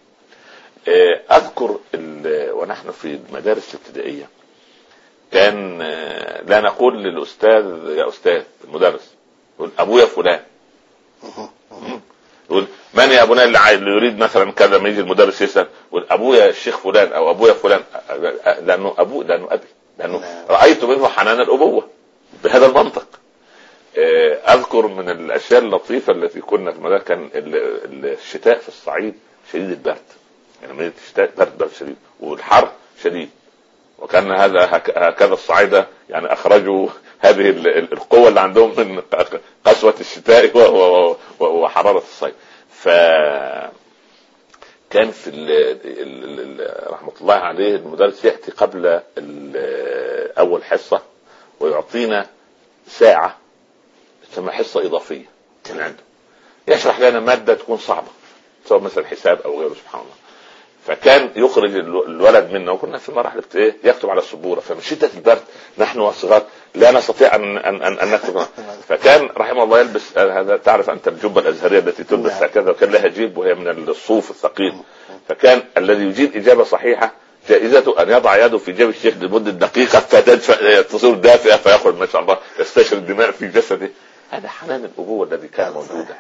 [0.89, 4.29] آه، أذكر ال- ونحن في المدارس الابتدائية
[5.33, 7.65] كان آه، لا نقول للأستاذ
[7.97, 9.11] يا أستاذ المدرس
[9.57, 10.41] يقول أبويا فلان.
[12.51, 16.49] يقول من يا أبونا اللي اللي يريد مثلا كذا ما يجي المدرس يسأل؟ يقول أبويا
[16.49, 17.83] الشيخ فلان أو أبويا فلان.
[18.09, 18.13] أ-
[18.61, 19.67] لأنه ابوه لأنه أبي
[19.99, 20.45] لأنه نعم.
[20.51, 21.89] رأيت منه حنان الأبوة
[22.45, 23.07] بهذا المنطق.
[23.12, 23.12] آه،
[24.55, 29.15] أذكر من الأشياء اللطيفة التي كنا في كان ال- ال- الشتاء في الصعيد
[29.53, 29.97] شديد البرد.
[30.63, 32.69] يعني من الشتاء برد برد شديد والحر
[33.03, 33.31] شديد.
[33.99, 36.89] وكان هذا هك- هكذا الصعايده يعني أخرجوا
[37.21, 39.03] هذه ال- ال- القوة اللي عندهم من
[39.65, 40.51] قسوة الشتاء
[41.41, 42.35] وحرارة الصيف.
[42.71, 42.89] ف
[44.91, 45.51] كان في ال
[45.85, 49.01] ال ال رحمة الله عليه المدرس يأتي قبل
[50.39, 51.03] أول حصة
[51.61, 52.27] ويعطينا
[52.89, 53.37] ساعة
[54.33, 55.25] تسمى حصة إضافية.
[55.71, 56.03] من عنده
[56.68, 58.09] يشرح لنا مادة تكون صعبة
[58.68, 60.14] سواء مثلا حساب أو غيره سبحان الله.
[60.87, 64.61] فكان يخرج الولد منا وكنا في مراحل إيه يكتب على السبورة.
[64.61, 65.42] فمن شدة البرد
[65.79, 66.42] نحن والصغار
[66.75, 68.47] لا نستطيع أن أن أن, أن نكتب.
[68.88, 72.42] فكان رحمه الله يلبس هذا تعرف أنت الجبة الأزهرية التي تلبس نعم.
[72.45, 74.75] هكذا وكان لها جيب وهي من الصوف الثقيل.
[75.29, 77.12] فكان الذي يجيب إجابة صحيحة
[77.49, 80.01] جائزته أن يضع يده في جيب الشيخ لمدة دقيقة
[80.83, 83.90] تصير دافئة فيخرج ما شاء الله يستشري الدماء في جسده.
[84.33, 86.16] هذا حنان الأبوة الذي كان موجودا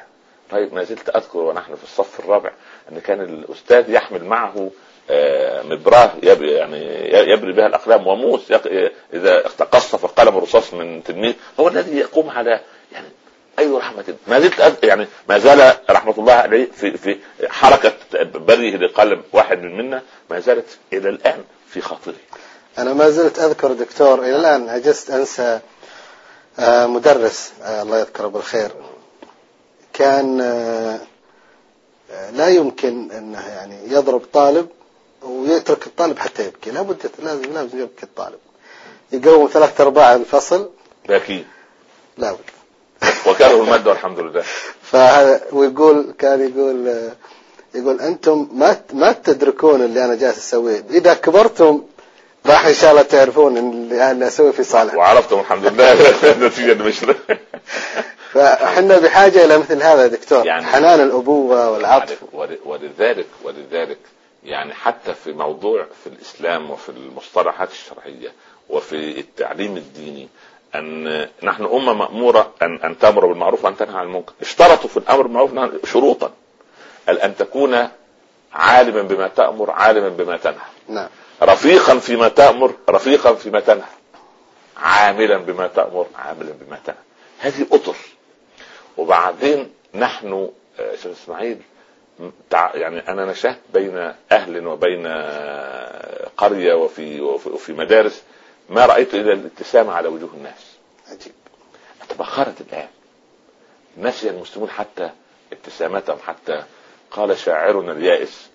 [0.50, 2.50] طيب ما زلت أذكر ونحن في الصف الرابع
[2.92, 4.70] أن كان الأستاذ يحمل معه
[5.10, 8.52] آه، مبراة يعني يبري بها الأقلام وموس
[9.14, 9.38] إذا
[9.72, 12.60] قصف القلم الرصاص من تلميذ هو الذي يقوم على
[12.92, 13.06] يعني
[13.58, 14.04] أي رحمة.
[14.26, 19.76] ما زلت يعني ما زال رحمة الله عليه في في حركة بريه لقلم واحد من
[19.76, 22.14] منا ما زالت إلى الآن في خاطري
[22.78, 25.60] أنا ما زلت أذكر دكتور إلى الآن عجزت أنسى
[26.86, 28.70] مدرس آه، الله يذكره بالخير
[29.92, 30.38] كان
[32.32, 34.66] لا يمكن إنه يعني يضرب طالب
[35.22, 36.70] ويترك الطالب حتى يبكي.
[36.70, 38.38] لابد لازم لازم يبكي الطالب.
[39.12, 40.70] يقوم ثلاث أرباع الفصل.
[41.08, 41.44] باكي
[42.18, 42.38] لابد
[43.26, 44.44] وكره المادة والحمد لله.
[44.82, 47.10] فهذا ويقول كان يقول
[47.74, 50.84] يقول أنتم ما ما تدركون اللي أنا جالس أسويه.
[50.90, 51.82] إذا كبرتم
[52.46, 54.94] راح إن شاء الله تعرفون اللي أنا أسوي في صالح.
[54.94, 55.94] وعرفتم الحمد لله.
[56.46, 57.16] نتيجة المشرف
[58.32, 62.18] فإحنا بحاجة إلى مثل هذا يا دكتور يعني حنان الأبوة والعطف.
[62.64, 63.98] ولذلك ولذلك
[64.44, 68.32] يعني حتى في موضوع في الإسلام وفي المصطلحات الشرعية
[68.68, 70.28] وفي التعليم الديني
[70.74, 74.32] أن نحن أمة مأمورة ان أن تأمر بالمعروف وأن تنهى عن المنكر.
[74.40, 76.32] اشترطوا في الأمر بالمعروف شروطا.
[77.08, 77.88] أن تكون
[78.52, 80.66] عالما بما تأمر عالما بما تنهى.
[80.88, 81.08] نعم.
[81.42, 83.86] رفيقا فيما تأمر رفيقا فيما تنهى.
[84.76, 86.96] عاملا بما تأمر عاملا بما تنهى.
[87.38, 87.96] هذه أطر.
[88.96, 90.50] وبعدين نحن
[90.80, 91.58] آه، شيخ إسماعيل
[92.52, 95.06] يعني أنا نشأت بين أهل وبين
[96.36, 98.22] قرية وفي وفي مدارس
[98.68, 100.76] ما رأيت إلا الابتسامة على وجوه الناس.
[101.08, 101.32] عجيب.
[102.08, 102.88] تبخرت الآن.
[103.98, 105.10] نسي المسلمون حتى
[105.52, 106.62] ابتسامتهم حتى
[107.10, 108.51] قال شاعرنا اليائس آه،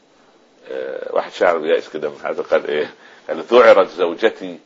[1.10, 2.94] واحد شاعر يائس كده من هذا قال إيه؟
[3.28, 4.60] قال ذعرت زوجتي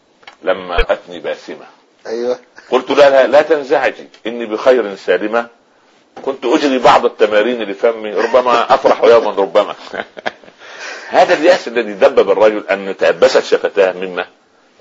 [0.44, 1.66] لما أتني باسمة.
[2.08, 2.40] أيوه.
[2.72, 5.48] قلت لها لا تنزعجي إني بخير سالمة.
[6.26, 9.76] كنت أجري بعض التمارين لفمي ربما أفرح يوما ربما.
[11.10, 14.26] هذا اليأس الذي دبب الرجل أن تأبست شفتاه مما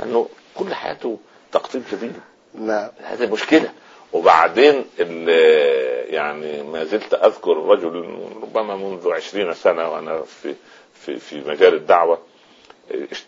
[0.03, 1.19] انه كل حياته
[1.53, 2.13] تقطيب جميل
[2.55, 2.89] نعم.
[3.03, 3.71] هذه مشكلة.
[4.13, 4.85] وبعدين
[6.11, 7.95] يعني ما زلت أذكر رجل
[8.43, 10.55] ربما منذ عشرين سنة وأنا في
[10.95, 12.19] في في مجال الدعوة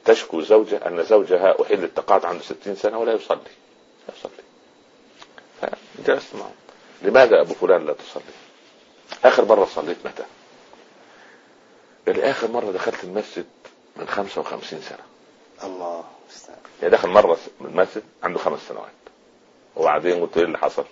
[0.04, 3.38] تشكو زوجة أن زوجها أحل التقاعد عنده ستين سنة ولا يصلي.
[4.08, 4.42] لا يصلي.
[5.60, 6.52] فجلست معه.
[7.02, 8.22] لماذا أبو فلان لا تصلي؟
[9.24, 10.24] آخر مرة صليت متى؟
[12.06, 13.46] قال آخر مرة دخلت المسجد
[13.96, 14.98] من 55 سنة.
[15.64, 16.04] الله
[16.82, 18.92] يعني دخل مرة المسجد عنده خمس سنوات.
[19.76, 20.84] وبعدين قلت إيه اللي حصل؟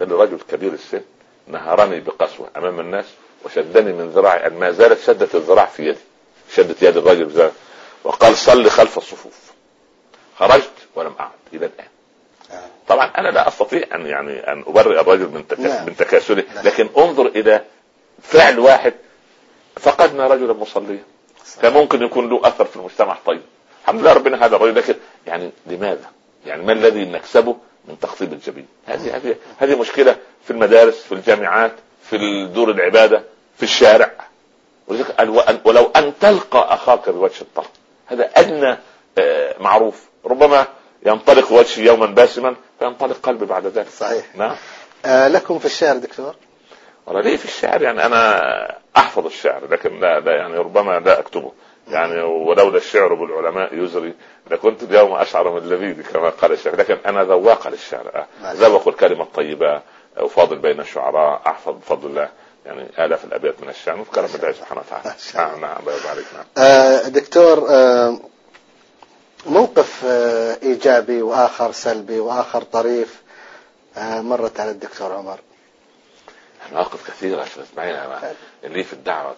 [0.00, 1.02] قال لي رجل كبير السن
[1.48, 3.04] نهرني بقسوة أمام الناس
[3.44, 5.98] وشدني من ذراعي ان ما زالت شدت الذراع في يدي
[6.54, 7.50] شدت يد الرجل
[8.04, 9.52] وقال صل خلف الصفوف
[10.38, 11.88] خرجت ولم أعد إلى الآن
[12.88, 15.44] طبعا أنا لا أستطيع أن يعني أن أبرئ الرجل من.
[15.86, 16.44] من تكاسله.
[16.64, 17.64] لكن انظر إلى
[18.22, 18.94] فعل واحد
[19.76, 21.02] فقدنا رجلا مصليا
[21.62, 23.42] كان ممكن يكون له أثر في المجتمع طيب
[23.82, 24.94] الحمد لله ربنا هذا الرجل لكن
[25.26, 26.10] يعني لماذا؟
[26.48, 27.56] يعني ما الذي نكسبه
[27.88, 31.72] من تخطيب الجبين؟ هذه هذه هذه مشكلة في المدارس في الجامعات
[32.10, 33.22] في دور العبادة
[33.56, 34.10] في الشارع.
[35.64, 37.70] ولو أن تلقى أخاك بوجه الطلق
[38.06, 38.78] هذا أدنى
[39.18, 40.04] آه، معروف.
[40.24, 40.66] ربما
[41.06, 43.88] ينطلق وجهي يوما باسما فينطلق قلبي بعد ذلك.
[43.88, 44.36] صحيح.
[44.36, 44.56] نعم.
[45.04, 46.34] آه لكم في الشعر دكتور؟
[47.06, 51.52] والله ليه في الشعر يعني أنا أحفظ الشعر لكن لا, لا يعني ربما لا أكتبه.
[51.90, 54.14] يعني ولولا الشعر بالعلماء يزري
[54.50, 58.26] لكنت اليوم أشعر من اللذيذ كما قال الشعر لكن أنا ذواق للشعر.
[58.44, 59.82] ذوق الكلمة الطيبه
[60.16, 62.28] افاضل بين الشعراء أحفظ بفضل الله.
[62.66, 64.00] يعني آلاف الأبيات من الشعر.
[64.00, 65.14] وكرم الله سبحانه وتعالى.
[65.34, 66.44] نعم نعم الله يبارك نعم.
[66.58, 68.18] آه دكتور آه
[69.46, 73.22] موقف آه، إيجابي وآخر سلبي وآخر طريف
[73.96, 75.38] آه، مرت على الدكتور عمر.
[76.72, 77.96] مواقف كثيرة اسمعين
[78.64, 79.34] اللي في الدعوة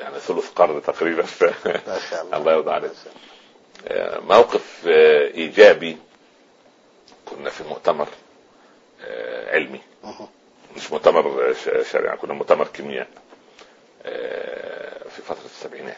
[0.00, 1.24] يعني ثلث قرن تقريبا.
[2.10, 2.36] شاء الله.
[2.36, 2.90] الله يرضى عليك
[3.88, 5.96] آه، موقف إيجابي.
[7.26, 8.08] كنا في مؤتمر
[9.46, 9.80] علمي.
[10.76, 11.54] مش مؤتمر
[11.92, 13.08] شرعي كنا مؤتمر كيمياء
[15.10, 15.96] في فترة السبعينات.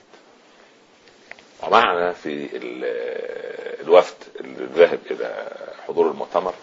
[1.63, 2.49] ومعنا في
[3.81, 5.49] الوفد الذاهب إلى
[5.89, 6.55] حضور المؤتمر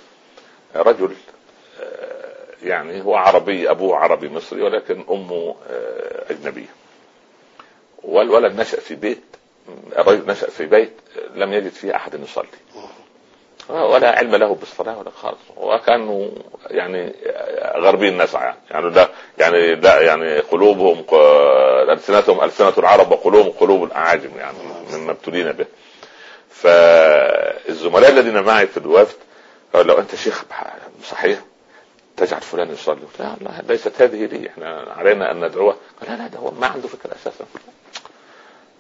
[0.76, 1.16] رجل
[1.82, 6.70] آه، يعني هو عربي أبوه عربي مصري ولكن أمه آه، أجنبية.
[8.06, 9.24] والولد نشأ في بيت
[9.98, 10.92] الرجل نشأ في بيت
[11.36, 12.48] لم يجد فيه أحد يصلي.
[13.70, 15.38] ولا علم له بالصلاة ولا خالص.
[15.58, 16.28] وكانوا
[16.68, 17.14] يعني
[17.76, 18.58] غربيين نسعى يعني.
[18.72, 21.06] يعني لا يعني لا يعني قلوبهم
[21.90, 24.58] السنتهم ألسنة العرب وقلوبهم قلوب الأعاجم يعني
[24.94, 25.66] مما ابتلينا به.
[26.50, 29.16] فالزملاء الذين معي في الوفد
[29.74, 30.46] قالوا لو أنت شيخ
[31.04, 31.40] صحيح
[32.18, 33.00] تجعل فلان يصلي.
[33.20, 34.50] لا لا ليست هذه لي.
[34.50, 35.76] إحنا علينا أن ندعوه.
[36.02, 37.46] قال لا لا ده هو ما عنده فكرة أساسا.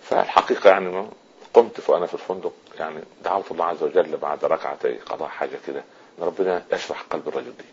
[0.09, 1.07] فالحقيقة يعني
[1.53, 5.83] قمت وأنا في الفندق يعني دعوت الله عز وجل بعد ركعتي قضاء حاجة كده
[6.19, 7.65] إن ربنا يشرح قلب الرجل دي.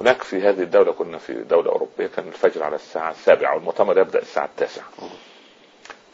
[0.00, 4.18] هناك في هذه الدولة كنا في دولة أوروبية كان الفجر على الساعة السابعة والمؤتمر يبدأ
[4.18, 4.84] الساعة التاسعة.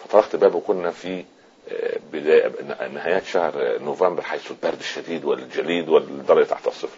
[0.04, 1.24] فطرقت بابه كنا في
[1.68, 2.52] آه، بداية
[2.88, 6.96] نهايات شهر نوفمبر حيث البرد الشديد والجليد والدرجة تحت الصفر.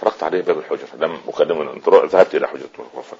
[0.00, 3.16] طرقت عليه باب الحجرة لم أكلمه ذهبت إلى حجرة الغرفة.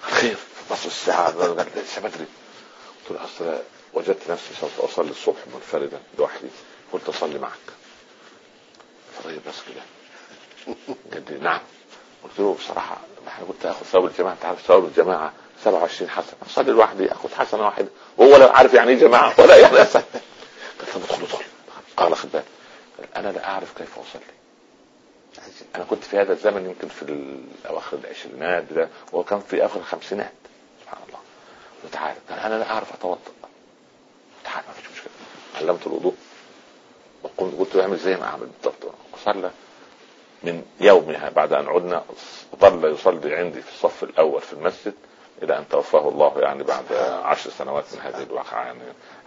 [0.00, 0.36] خير
[0.70, 1.52] بص الساعة
[2.02, 2.26] بدري.
[3.08, 3.58] قلت له أصل
[3.94, 6.48] وجدت نفسي سوف أصلي الصبح منفردا لوحدي
[6.92, 7.52] قلت أصلي معك.
[9.18, 9.82] فطيب بس كده.
[11.30, 11.60] لي نعم.
[12.24, 15.32] قلت له بصراحة أنا كنت آخذ ثواب الجماعة أنت عارف ثواب الجماعة
[15.64, 16.34] 27 حسنة.
[16.46, 17.88] أصلي لوحدي أخذ حسنة واحدة.
[18.16, 20.02] وهو لا عارف يعني إيه جماعة ولا يعني اسهل
[20.80, 21.44] قلت له ادخل ادخل.
[22.16, 22.44] خد بالك.
[23.16, 24.22] أنا لا أعرف كيف أصلي.
[25.76, 27.36] أنا كنت في هذا الزمن يمكن في
[27.68, 28.88] أواخر العشرينات ده
[29.22, 30.32] كان في آخر الخمسينات.
[30.82, 31.27] سبحان الله.
[31.92, 33.18] تعالى قال أنا لا أعرف أتوضأ.
[34.44, 35.12] تعال ما فيش مشكلة.
[35.60, 36.14] علمت الوضوء.
[37.22, 38.94] وقلت قلت له اعمل زي ما أعمل بالضبط.
[39.14, 39.50] وصلى.
[40.42, 42.04] من يومها بعد أن عدنا
[42.60, 44.94] ظل يصلي عندي في الصف الأول في المسجد
[45.42, 46.92] إلى أن توفاه الله يعني بعد
[47.24, 48.64] عشر سنوات من هذه الواقعة.
[48.64, 48.78] يعني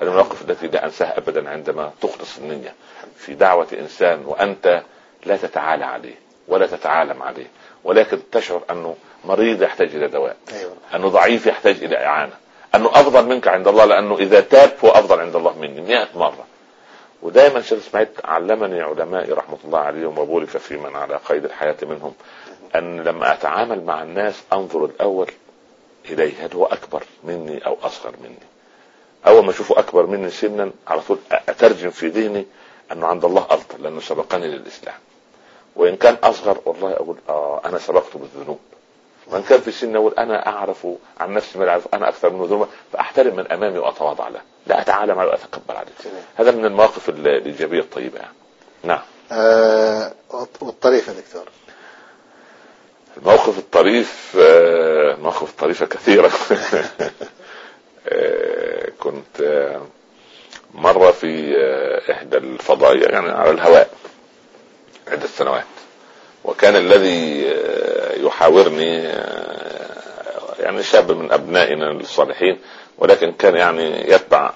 [0.01, 2.73] هذه المواقف التي لا انساها ابدا عندما تخلص النية.
[3.17, 4.83] في دعوة إنسان وأنت
[5.25, 6.15] لا تتعالى عليه
[6.47, 7.47] ولا تتعالم عليه.
[7.83, 10.73] ولكن تشعر أنه مريض يحتاج إلى دواء أيوة.
[10.95, 12.33] أنه ضعيف يحتاج إلى إعانة.
[12.75, 16.45] أنه أفضل منك عند الله لأنه إذا تاب هو أفضل عند الله مني 100 مرة.
[17.21, 22.13] ودائما شيخ إسماعيل علمني علمائي رحمة الله عليهم وبورك في من على قيد الحياة منهم
[22.75, 25.31] أن لما أتعامل مع الناس أنظر الأول
[26.09, 28.39] اليه هل هو أكبر مني أو أصغر مني.
[29.27, 32.45] أول ما أشوفه أكبر مني سنا على طول أترجم في ذهني
[32.91, 34.95] أنه عند الله أفضل لأنه سبقني للإسلام.
[35.75, 38.59] وإن كان أصغر والله أقول آه أنا سبقته بالذنوب.
[39.27, 40.87] وان كان في سن أقول أنا أعرف
[41.19, 44.41] عن نفسي ما أعرف أنا أكثر منه ذنوبا فأحترم من أمامي وأتواضع له.
[44.67, 45.91] لا أتعالى معه واتكبر عليه.
[46.35, 48.33] هذا من المواقف الإيجابية الطيبة يعني.
[48.83, 49.01] نعم.
[49.31, 50.13] آه
[50.61, 51.45] والطريف يا دكتور.
[53.17, 56.31] الموقف الطريف آه المواقف الطريفة كثيرة.
[58.07, 59.81] آه كنت آه
[60.73, 63.89] مرة في آه، إحدى الفضائية يعني على الهواء
[65.07, 65.63] عدة سنوات
[66.43, 67.47] وكان الذي
[68.17, 69.03] يحاورني
[70.59, 72.59] يعني شاب من أبنائنا الصالحين
[72.97, 74.51] ولكن كان يعني يتبع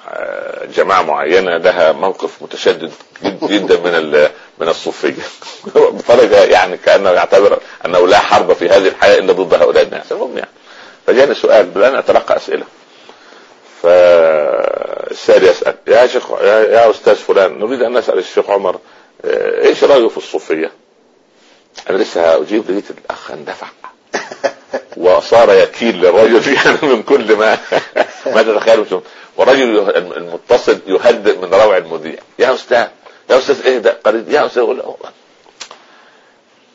[0.75, 2.91] جماعة معينة لها موقف متشدد
[3.23, 4.27] جدا من
[4.59, 5.23] من الصوفية.
[5.97, 10.11] بطريقة يعني كأنه يعتبر أنه لا حرب في هذه الحياة إلا ضد هؤلاء الناس.
[10.11, 10.49] المهم يعني
[11.07, 12.65] فجاني سؤال بدأنا أتلقى أسئلة.
[13.81, 18.79] فالسائل يسأل يا شيخ يا, أستاذ فلان نريد أن نسأل الشيخ عمر
[19.63, 20.71] إيش رأيه في الصوفية؟
[21.89, 23.67] أنا لسه أجيب لقيت الأخ اندفع.
[24.97, 27.57] وصار يكيل للرجل يعني من كل ما
[28.25, 29.01] ما تتخيل
[29.37, 32.19] والرجل المتصل يهدئ من روع المذيع.
[32.39, 32.87] يا أستاذ
[33.29, 34.95] يا أستاذ ده؟ قريب يا أستاذ يقول له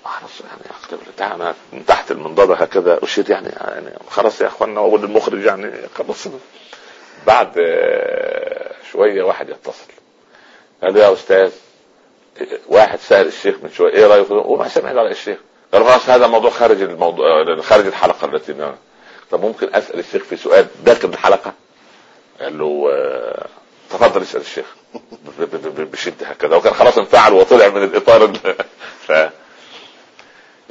[0.04, 0.30] خلاص
[1.20, 2.98] يعني أنا من تحت المنضدة هكذا.
[3.02, 6.26] اشير يعني يعني خلاص يا أخوانا أقول المخرج يعني خلاص.
[7.26, 9.92] بعد آه، شوية واحد يتصل.
[10.82, 11.52] قال يا أستاذ
[12.68, 15.38] واحد سأل الشيخ من شوية إيه رأيك؟ وما سمعت على الشيخ
[15.72, 18.74] قال خلاص هذا موضوع خارج الموضوع خارج الحلقة التي
[19.30, 21.52] طب ممكن أسأل الشيخ في سؤال داخل الحلقة؟
[22.40, 23.46] قال له آه،
[23.90, 24.66] تفضل اسأل الشيخ
[25.78, 26.56] بشدة هكذا.
[26.56, 28.32] وكان خلاص انفعل وطلع من الإطار
[29.06, 29.12] ف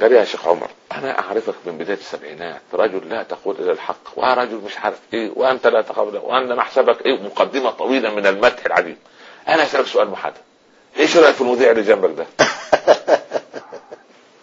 [0.00, 4.60] قال يا شيخ عمر أنا أعرفك من بداية السبعينات رجل لا تقول إلا الحق ورجل
[4.66, 8.96] مش عارف إيه وأنت لا تقول وأنا محسبك إيه مقدمة طويلة من المدح العديد.
[9.48, 10.36] أنا أسألك سؤال محدد.
[10.98, 12.26] إيش رأيك في المذيع اللي جنبك ده؟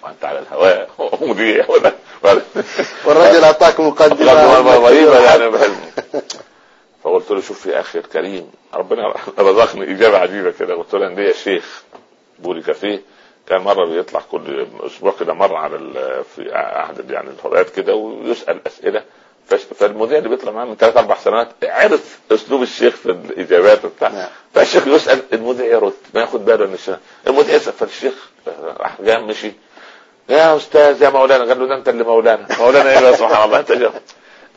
[0.03, 0.89] وأنت على الهواء.
[1.21, 1.65] مذيع.
[1.69, 1.91] ولا
[3.05, 4.33] والرجل أعطاك مقدمة.
[4.77, 5.51] رهيبه يعني.
[7.03, 10.75] فقلت له شوف يا أخي الكريم ربنا رزقني إجابة عجيبة كده.
[10.75, 11.83] قلت له عندي يا شيخ
[12.39, 13.01] بورك فيه
[13.49, 15.77] كان مرة بيطلع كل أسبوع كده مرة على
[16.35, 19.03] في أحد يعني الفضائيات كده ويسأل أسئلة.
[19.55, 24.09] فالمذيع اللي بيطلع معاه من ثلاث أربع سنوات عرف أسلوب الشيخ في الإجابات وبتاع.
[24.09, 24.27] نعم.
[24.53, 28.13] فالشيخ يسأل المذيع يرد ما ياخد باله إن الشيخ المذيع يسأل فالشيخ
[28.77, 29.51] راح جاي مشي.
[30.29, 31.43] يا أستاذ يا مولانا.
[31.45, 32.47] قال له ده أنت اللي مولانا.
[32.59, 33.59] مولانا إيه سبحان الله.
[33.59, 33.71] أنت.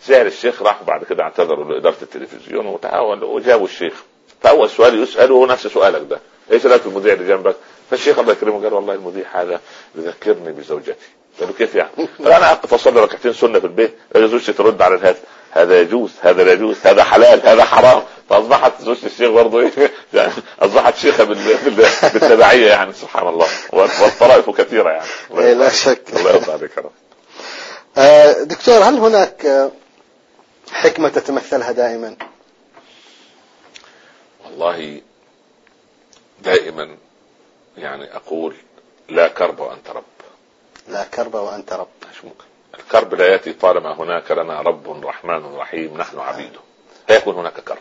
[0.07, 3.94] زعل الشيخ راح بعد كده اعتذروا لإدارة التلفزيون وتعاون وجابوا الشيخ.
[4.42, 6.20] فأول سؤال يسأله هو نفس سؤالك ده.
[6.53, 7.57] إيش رأيك في المذيع اللي جنبك؟
[7.90, 9.61] فالشيخ الله يكرمه قال والله المذيع هذا
[9.94, 11.19] يذكرني بزوجتي.
[11.40, 11.90] له كيف يعني؟
[12.21, 15.21] أنا أقف أصلي ركعتين سنة في البيت زوجتي ترد على الهاتف.
[15.51, 18.03] هذا يجوز هذا لا يجوز هذا حلال هذا حرام.
[18.31, 19.71] فأصبحت زوجة الشيخ برضه إيه؟
[20.14, 23.47] يعني أصبحت شيخة بالتبعية يعني سبحان الله.
[23.73, 25.09] والطرائف كثيرة يعني.
[25.38, 26.03] إيه، لا شك.
[26.16, 26.90] الله يرضى عليك يا رب.
[27.99, 29.71] آه، دكتور هل هناك آه،
[30.73, 32.16] حكمة تتمثلها دائما؟
[34.45, 35.01] والله
[36.43, 36.97] دائما
[37.77, 38.55] يعني أقول
[39.09, 40.05] لا كرب وأنت رب.
[40.88, 41.88] لا كرب وأنت رب.
[42.75, 46.61] الكرب لا يأتي طالما هناك لنا رب رحمن رحيم نحن عبيده.
[47.09, 47.79] لا يكون هناك كرب.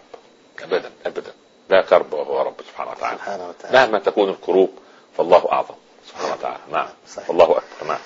[0.63, 1.31] ابدا ابدا.
[1.69, 3.17] لا كرب وهو رب سبحانه وتعالى.
[3.17, 3.77] سبحانه وتعالى.
[3.77, 4.69] مهما تكون الكروب
[5.17, 5.75] فالله أعظم
[6.07, 6.59] سبحانه وتعالى.
[6.71, 6.87] نعم.
[7.15, 7.29] صحيح.
[7.29, 7.87] الله أكبر.
[7.87, 7.99] نعم.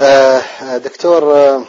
[0.00, 1.62] آه دكتور آه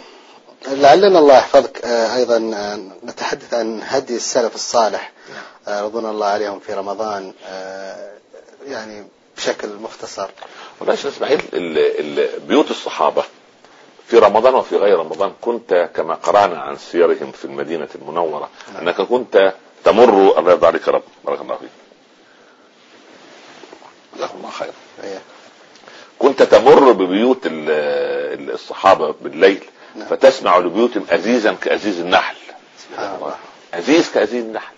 [0.68, 1.86] لعلنا الله يحفظك.
[1.86, 5.12] آه أيضا آه نتحدث عن هدي السلف الصالح.
[5.30, 5.76] نعم.
[5.76, 7.34] آه رضوان الله عليهم في رمضان.
[7.48, 8.12] آه
[8.68, 10.30] يعني بشكل مختصر.
[10.80, 11.42] والله يا اسماعيل
[12.48, 13.24] بيوت الصحابة
[14.08, 18.82] في رمضان وفي غير رمضان كنت كما قرأنا عن سيرهم في المدينة المنورة نعم.
[18.88, 21.04] أنك كنت تمر الله يرضى عليك يا رب.
[21.26, 21.70] بارك الله فيك.
[24.16, 24.72] جزاكم الله خير
[25.04, 25.22] إيه.
[26.20, 29.64] كنت تمر ببيوت الصحابة بالليل
[29.96, 30.08] نعم.
[30.08, 32.36] فتسمع لبيوتهم ازيزا كأزيز النحل.
[32.90, 33.36] سبحان الله.
[33.74, 34.74] أزيز كأزيز النحل.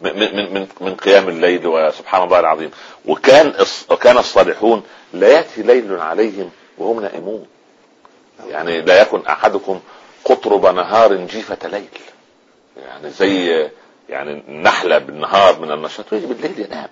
[0.00, 2.70] من من من قيام الليل وسبحان الله العظيم.
[3.06, 3.54] وكان
[3.90, 4.82] وكان الصالحون
[5.12, 7.46] لا يأتي ليل عليهم وهم نائمون.
[8.48, 9.80] يعني لا يكن أحدكم
[10.24, 11.88] قطرب نهار جيفة ليل.
[12.76, 13.70] يعني زي
[14.08, 16.88] يعني النحلة بالنهار من النشاط ويجي بالليل ينام.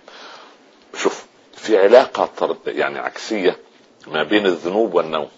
[0.94, 3.56] شوف في علاقة يعني عكسية
[4.06, 5.28] ما بين الذنوب والنوم.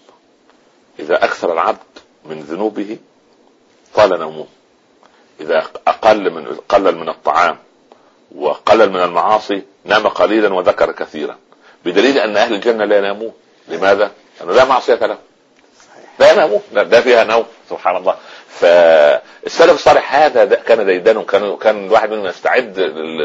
[0.99, 1.77] إذا أكثر العبد
[2.25, 2.97] من ذنوبه
[3.93, 4.45] طال نومه.
[5.41, 7.57] إذا أقل من قلل من الطعام
[8.35, 11.37] وقلل من المعاصي نام قليلا وذكر كثيرا.
[11.85, 13.33] بدليل أن أهل الجنة لا ينامون.
[13.67, 15.17] لماذا؟ لأنه لا معصية لهم
[16.19, 16.61] لا ينامون.
[16.73, 17.45] ده فيها نوم.
[17.69, 18.15] سبحان الله.
[18.47, 22.79] فالسلف الصالح هذا كان ديدان كان كان الواحد منهم يستعد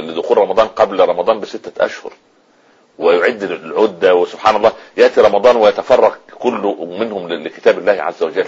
[0.09, 2.13] لدخول رمضان قبل رمضان بستة أشهر.
[2.99, 8.47] ويعد العدة وسبحان الله يأتي رمضان ويتفرغ كل منهم لكتاب الله عز وجل.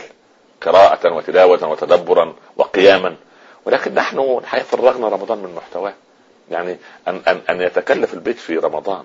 [0.63, 3.17] قراءة وتلاوة وتدبرا وقياما.
[3.67, 5.95] ولكن نحن الحقيقة فرغنا رمضان من محتواه.
[6.51, 6.77] يعني
[7.09, 9.05] أن أن أن يتكلف البيت في رمضان.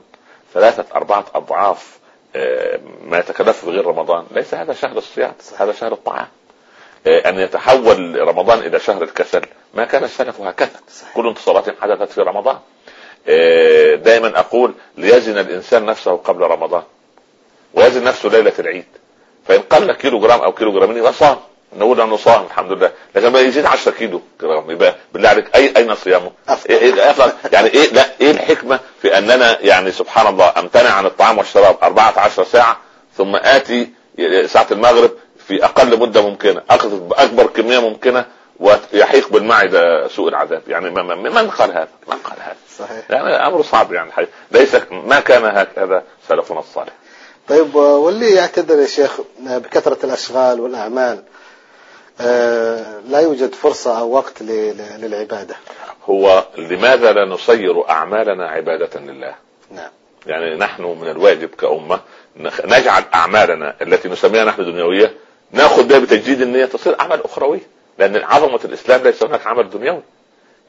[0.54, 2.00] ثلاثة أربعة أضعاف
[2.36, 4.26] آه، ما يتكلف في غير رمضان.
[4.32, 6.28] ليس هذا شهر الصيام هذا شهر الطعام.
[7.08, 9.41] آه، أن يتحول رمضان إلى شهر الكسل.
[9.74, 10.80] ما كان السلف هكذا.
[11.15, 12.60] كل انتصارات حدثت في رمضان.
[13.28, 16.84] آه، دائما أقول ليزن الإنسان نفسه قبل رمضان.
[17.74, 18.86] ويزن نفسه ليلة العيد.
[19.47, 21.38] فإن قل كيلو جرام أو كيلو جرامين يبقى صام.
[21.77, 22.91] نقول انه صام الحمد لله.
[23.15, 26.31] لكن ما يزيد 10 كيلو جرام يبقى بالله عليك اي اين صيامه؟
[26.69, 27.15] إيه إيه
[27.51, 32.43] يعني إيه لا إيه الحكمة في أننا يعني سبحان الله أمتنع عن الطعام والشراب 14
[32.43, 32.77] ساعة
[33.17, 33.89] ثم آتي
[34.45, 35.12] ساعة المغرب
[35.47, 38.25] في أقل مدة ممكنة أخذ بأكبر كمية ممكنة
[38.60, 40.62] ويحيق بالمعدة سوء العذاب.
[40.67, 43.01] يعني من قال هذا؟ من قال هذا؟ صحيح.
[43.10, 44.12] يعني أمر صعب يعني
[44.51, 46.93] ليس ما كان هكذا سلفنا الصالح.
[47.49, 51.23] طيب واللي يعتذر يا شيخ بكثرة الأشغال والأعمال
[53.10, 54.41] لا يوجد فرصة أو وقت
[54.99, 55.55] للعبادة.
[56.05, 59.36] هو لماذا لا نصير أعمالنا عبادة لله؟
[59.71, 59.89] نعم.
[60.25, 61.99] يعني نحن من الواجب كأمة
[62.65, 65.13] نجعل أعمالنا التي نسميها نحن دنيوية
[65.51, 67.62] نأخذ بها بتجديد النيه تصير أعمال أخروية
[67.99, 70.01] لأن عظمة الإسلام ليس هناك عمل دنيوي.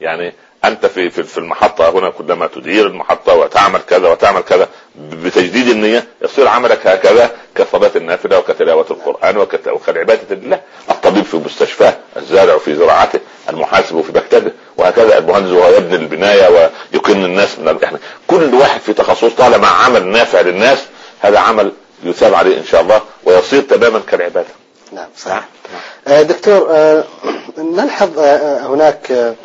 [0.01, 0.33] يعني
[0.65, 6.47] أنت في في المحطة هنا كلما تدير المحطة وتعمل كذا وتعمل كذا بتجديد النية يصير
[6.47, 14.01] عملك هكذا كصلاه النافله وكتلاوة القرآن وكالعبادة لله الطبيب في مستشفاه الزارع في زراعته المحاسب
[14.01, 16.49] في مكتبه وهكذا المهندس وهو يبني البناية
[16.93, 20.79] ويقن الناس من يعني كل واحد في تخصص طالما عمل نافع للناس
[21.19, 21.71] هذا عمل
[22.03, 24.47] يثاب عليه إن شاء الله ويصير تماما كالعبادة
[24.91, 25.47] نعم صحيح
[26.07, 26.21] نعم.
[26.21, 27.03] دكتور آه،
[27.57, 29.35] نلحظ آه، هناك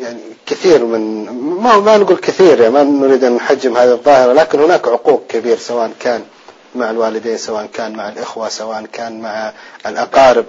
[0.00, 1.24] يعني كثير من
[1.62, 5.56] ما ما نقول كثير يعني ما نريد أن نحجم هذه الظاهرة لكن هناك عقوق كبير
[5.58, 6.22] سواء كان
[6.74, 9.52] مع الوالدين سواء كان مع الإخوة سواء كان مع
[9.86, 10.44] الأقارب.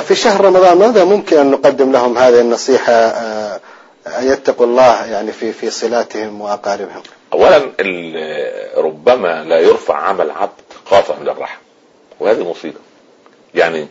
[0.00, 2.92] في شهر رمضان ماذا ممكن أن نقدم لهم هذه النصيحة؟
[4.06, 7.02] ان يتقوا الله يعني في في صلاتهم وأقاربهم.
[7.32, 7.62] اولا
[8.76, 10.52] ربما لا يرفع عمل عبد
[10.90, 11.60] قاطع للرحم
[12.20, 12.78] وهذه مصيبة.
[13.54, 13.88] يعني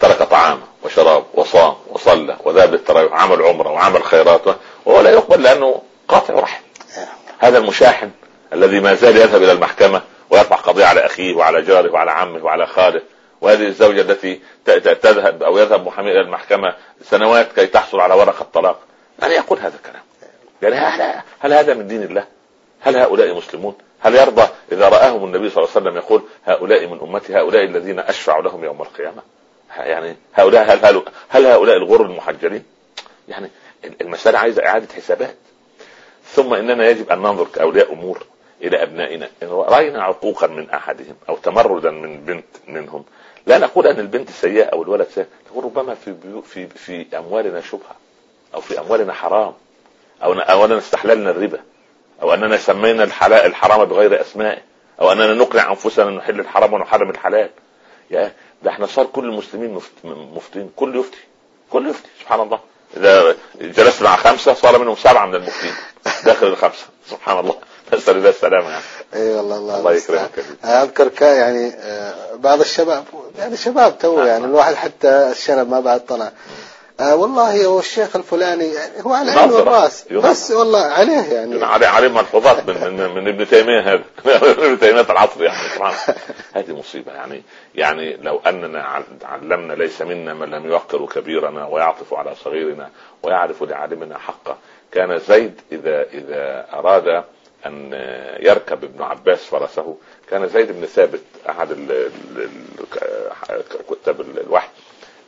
[0.00, 4.42] ترك طعامه وشراب وصام وصلى وذهب للتراويح وعمل عمرة وعمل خيرات
[4.84, 6.62] وهو لا يقبل لأنه قاطع رحم
[7.38, 8.10] هذا المشاحن
[8.52, 12.66] الذي ما زال يذهب إلى المحكمة ويرفع قضية على أخيه وعلى جاره وعلى عمه وعلى
[12.66, 13.02] خاله
[13.40, 14.40] وهذه الزوجة التي
[15.02, 18.78] تذهب أو يذهب محامي إلى المحكمة سنوات كي تحصل على ورقة طلاق
[19.22, 20.02] من يقول هذا الكلام؟
[20.62, 22.24] يعني هل, هل هذا من دين الله؟
[22.80, 27.00] هل هؤلاء مسلمون؟ هل يرضى إذا رآهم النبي صلى الله عليه وسلم يقول هؤلاء من
[27.00, 29.22] أمتي هؤلاء الذين أشفع لهم يوم القيامة؟
[29.76, 32.64] يعني هؤلاء هل, هل, هل هؤلاء الغر المحجلين؟
[33.28, 33.50] يعني
[34.00, 35.36] المساله عايزة إعادة حسابات.
[36.24, 38.26] ثم إننا يجب أن ننظر كأولياء أمور
[38.62, 39.28] إلى أبنائنا.
[39.42, 43.04] إن رأينا عقوقا من أحدهم أو تمردا من بنت منهم.
[43.46, 45.26] لا نقول أن البنت سيئة أو الولد سيء.
[45.50, 46.14] نقول ربما في
[46.44, 47.96] في في أموالنا شبهة
[48.54, 49.52] أو في أموالنا حرام
[50.22, 51.60] أو أو أننا استحللنا الربا
[52.22, 54.62] أو أننا سمينا الحلال الحرام بغير اسمائه
[55.00, 57.50] أو أننا نقنع أنفسنا أن نحل الحرام ونحرم الحلال.
[58.10, 58.32] يا
[58.62, 61.18] ده إحنا صار كل المسلمين مفتين كل يفتي
[61.70, 62.60] كل يفتي سبحان الله.
[62.96, 65.72] إذا جلست مع خمسة صار منهم سبعة من المفتين
[66.24, 67.56] داخل الخمسة سبحان الله.
[67.92, 68.82] نسأل الله السلامة يعني
[69.14, 70.30] إي والله الله الله يكرمك
[70.64, 73.04] أذكر يعني آه، بعض الشباب
[73.38, 76.32] يعني شباب تو يعني الواحد حتى الشنب ما بعد طلع.
[77.00, 81.64] آه والله هو الشيخ الفلاني يعني هو على عين والراس بس والله عليه يعني.
[81.64, 84.04] عليه عليه ملحوظات من, من, من ابن تيمية هذا.
[84.64, 85.58] ابن تيمية العصر يعني
[86.54, 87.42] هذه مصيبة يعني.
[87.74, 92.90] يعني لو أننا علمنا ليس منا من لم يوقر كبيرنا ويعطف على صغيرنا
[93.22, 94.56] ويعرف لعالمنا حقه.
[94.92, 97.24] كان زيد اذا إذا أراد
[97.66, 97.92] أن
[98.40, 99.96] يركب ابن عباس فرسه
[100.30, 101.68] كان زيد بن ثابت أحد
[103.90, 104.68] كتاب الوحي.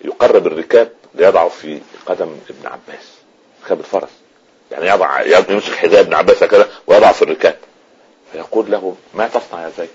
[0.04, 3.04] يقرب الركاب ليضعه في قدم ابن عباس
[3.64, 4.10] ركاب الفرس.
[4.70, 5.20] يعني يضع
[5.50, 7.56] يمسك حذاء ابن عباس هكذا ويضع في الركاب.
[8.32, 9.88] فيقول له ما تصنع يا زيد؟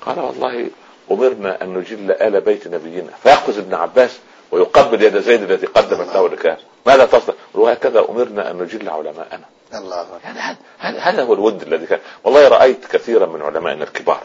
[0.00, 0.70] قال والله
[1.10, 3.10] أمرنا أن نجل آل بيت نبينا.
[3.22, 4.18] فيأخذ ابن عباس
[4.50, 6.58] ويقبل يد زيد الذي قدمت له الركاب.
[6.86, 9.44] ماذا تصنع؟ وهكذا أمرنا أن نجل علماءنا.
[9.74, 12.00] الله يعني هذا هو الود الذي كان.
[12.24, 14.22] والله رأيت كثيرا من علمائنا الكبار.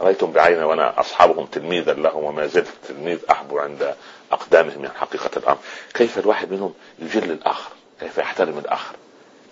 [0.00, 3.94] رأيتهم بعيني وأنا أصحابهم تلميذا لهم وما زلت تلميذ احبو عند
[4.32, 5.58] أقدامهم يعني حقيقة الأمر.
[5.94, 7.70] كيف الواحد منهم يجل الآخر؟
[8.00, 8.94] كيف يحترم الآخر؟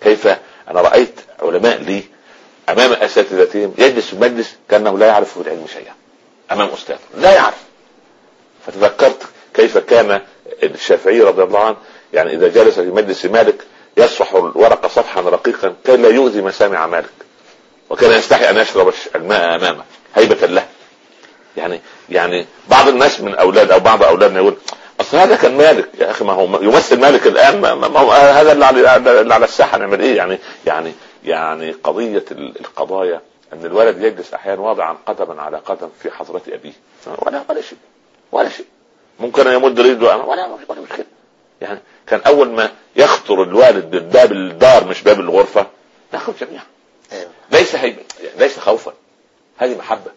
[0.01, 0.27] كيف
[0.67, 2.03] أنا رأيت علماء لي
[2.69, 5.93] أمام اساتذتهم يجلس في مجلس كأنه لا يعرف في العلم شيئا
[6.51, 7.63] أمام أستاذ لا يعرف.
[8.67, 9.21] فتذكرت
[9.53, 10.21] كيف كان
[10.63, 11.77] الشافعي رضي الله عنه
[12.13, 13.63] يعني إذا جلس في مجلس مالك
[13.97, 17.09] يصفح الورقه صفحا رقيقا كي لا يؤذي مسامع مالك
[17.89, 19.83] وكان يستحي أن يشرب الماء أمامه
[20.15, 20.67] هيبة له.
[21.57, 24.57] يعني يعني بعض الناس من أولاد أو بعض أولادنا يقول
[25.01, 28.65] أصل هذا كان مالك يا أخي ما هو يمثل مالك الآن ما, هو هذا اللي
[28.65, 30.91] على, اللي على الساحة نعمل إيه؟ يعني يعني
[31.23, 33.21] يعني قضية القضايا
[33.53, 36.73] إن الولد يجلس أحيانا واضعا قدما على قدم في حضرة أبيه.
[37.07, 37.77] ولا ولا شيء
[38.31, 38.65] ولا شيء.
[39.19, 41.05] ممكن يمد رجله ولا ولا مشكله
[41.61, 45.67] يعني كان أول ما يخطر الوالد بباب الدار مش باب الغرفة
[46.13, 46.63] نخرج جميعا.
[47.11, 47.29] أيوه.
[47.51, 48.03] ليس هيبه
[48.37, 48.93] ليس خوفا.
[49.57, 50.11] هذه محبة.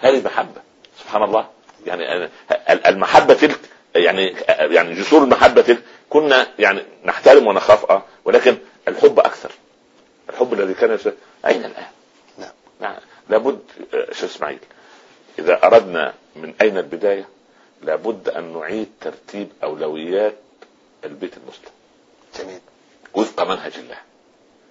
[0.00, 0.67] هذه محبة.
[1.08, 1.48] سبحان الله.
[1.86, 2.28] يعني
[2.88, 3.58] المحبة تلك
[3.94, 8.56] يعني يعني جسور المحبة تلك كنا يعني نحترم ونخاف آه ولكن
[8.88, 9.50] الحب أكثر.
[10.30, 10.98] الحب الذي كان
[11.46, 11.86] أين الآن؟
[12.38, 12.50] نعم.
[12.80, 12.96] نعم.
[13.28, 13.58] لابد
[14.12, 14.58] شيخ إسماعيل
[15.38, 17.28] إذا أردنا من أين البداية
[17.82, 20.36] لابد أن نعيد ترتيب أولويات
[21.04, 21.72] البيت المسلم.
[22.38, 22.60] جميل.
[23.14, 23.98] وفق منهج الله.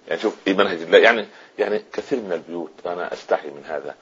[0.08, 1.26] يعني شوف إيه منهج الله؟ يعني
[1.58, 3.94] يعني كثير من البيوت أنا أستحي من هذا.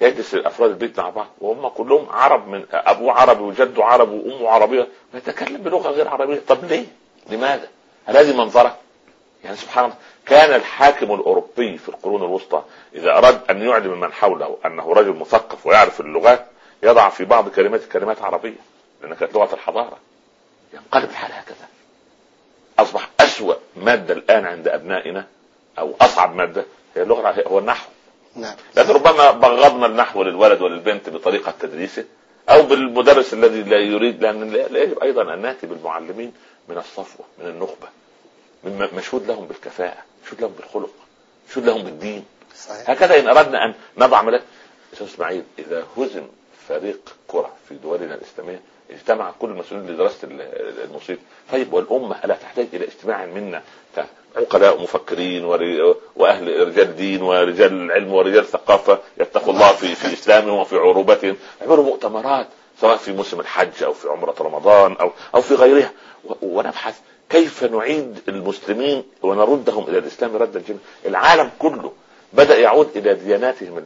[0.00, 4.88] يجلس افراد البيت مع بعض وهم كلهم عرب من ابوه عربي وجده عربي وامه عربية
[5.14, 6.86] ويتكلم بلغة غير عربية طب ليه؟
[7.30, 7.68] لماذا؟
[8.06, 8.76] هل هذه منظرة؟
[9.44, 9.96] يعني سبحان الله
[10.26, 12.62] كان الحاكم الأوروبي في القرون الوسطى
[12.94, 16.46] إذا أراد أن يعلم من حوله أنه رجل مثقف ويعرف اللغات
[16.82, 18.56] يضع في بعض كلمات كلمات عربية
[19.02, 19.96] لأن كانت لغة الحضارة
[20.74, 21.68] ينقلب الحال هكذا
[22.78, 25.26] أصبح أسوأ مادة الآن عند أبنائنا
[25.78, 26.64] أو أصعب مادة
[26.96, 27.88] هي اللغة هو النحو
[28.40, 32.04] نعم لكن ربما بغضنا النحو للولد وللبنت بطريقة تدريسه
[32.48, 36.32] أو بالمدرس الذي لا يريد لأن لا يجب أيضا أن نأتي بالمعلمين
[36.68, 37.88] من الصفوة من النخبة
[38.64, 40.90] من مشهود لهم بالكفاءة مشهود لهم بالخلق
[41.50, 42.24] مشهود لهم بالدين
[42.56, 42.90] صحيح.
[42.90, 44.42] هكذا إن أردنا أن نضع ملك
[44.92, 46.26] أستاذ إسماعيل إذا هزم
[46.68, 48.60] فريق كره في دولنا الاسلاميه
[48.90, 50.28] اجتمع كل المسؤولين لدراسة
[50.84, 51.20] المصيبه
[51.52, 53.62] طيب والأمة الا تحتاج إلى اجتماع منا
[54.36, 55.44] عقلاء مفكرين
[56.16, 61.84] وأهل رجال دين ورجال علم ورجال ثقافة يتقوا الله في في إسلامهم وفي عروبتهم؟ يعملوا
[61.84, 62.46] مؤتمرات
[62.80, 65.90] سواء في موسم الحج أو في عمرة رمضان أو أو في غيرها.
[66.42, 66.98] ونبحث
[67.30, 70.82] كيف نعيد المسلمين ونردهم إلى الإسلام ردا جميلا.
[71.06, 71.92] العالم كله
[72.32, 73.84] بدأ يعود إلى دياناتهم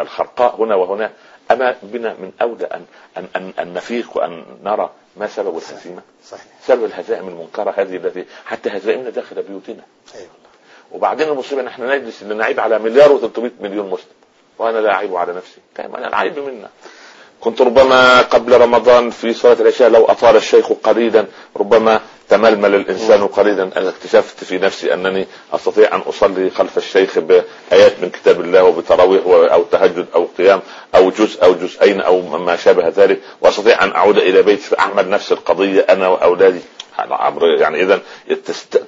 [0.00, 1.12] الخرقاء هنا وهناك
[1.50, 2.84] أما بنا من أولى ان
[3.16, 6.44] ان ان, أن نفيق وأن نرى ما سبب الهزيمه؟ صحيح.
[6.66, 9.82] سبب الهزائم المنكرة هذه التي حتى هزائمنا داخل بيوتنا.
[10.14, 10.28] أيوه.
[10.92, 14.06] وبعدين المصيبه ان إحنا نجلس نعيب على مليار و300 مليون مسلم.
[14.58, 15.58] وأنا لا اعيب على نفسي.
[15.76, 16.68] طيب أنا العيب منا.
[17.44, 21.26] كنت ربما قبل رمضان في صلاة العشاء لو أطال الشيخ قليلا
[21.56, 23.62] ربما تململ الإنسان قليلا.
[23.76, 29.22] أنا اكتشفت في نفسي أنني أستطيع أن أصلي خلف الشيخ بآيات من كتاب الله وبتراويح
[29.26, 30.60] أو تهجد أو قيام
[30.94, 35.32] أو جزء أو جزئين أو ما شابه ذلك وأستطيع أن أعود إلى بيتي فأعمل نفس
[35.32, 36.60] القضية أنا وأولادي.
[37.60, 38.00] يعني اذا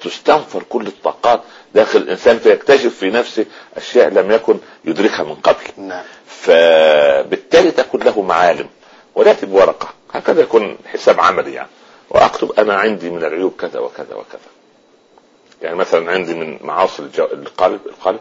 [0.01, 1.41] تستنفر كل الطاقات
[1.75, 3.47] داخل الإنسان فيكتشف في نفسه
[3.77, 5.65] أشياء لم يكن يدركها من قبل.
[5.77, 6.05] نعم.
[6.27, 8.69] فبالتالي تكون له معالم
[9.15, 9.89] ولكن بورقة.
[10.13, 11.69] هكذا يكون حساب عملي يعني.
[12.11, 14.41] وأكتب أنا عندي من العيوب كذا وكذا وكذا.
[15.63, 18.21] يعني مثلا عندي من معاصي القلب القلب.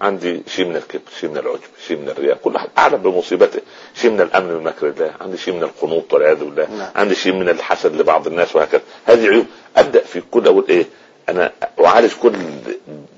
[0.00, 2.68] عندي شيء من الكبر شيء من العجب شيء من الرياء كل واحد.
[2.78, 3.60] أعلم بمصيبته.
[3.94, 5.14] شيء من الأمن من مكر الله.
[5.20, 6.70] عندي شيء من القنوط والعياذ بالله.
[6.70, 6.90] نعم.
[6.96, 8.82] عندي شيء من الحسد لبعض الناس وهكذا.
[9.04, 9.46] هذه عيوب.
[9.76, 10.86] أبدأ في كل أقول إيه
[11.28, 11.52] أنا
[11.84, 12.32] أعالج كل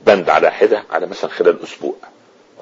[0.06, 1.94] بند على حدة على مثلا خلال أسبوع.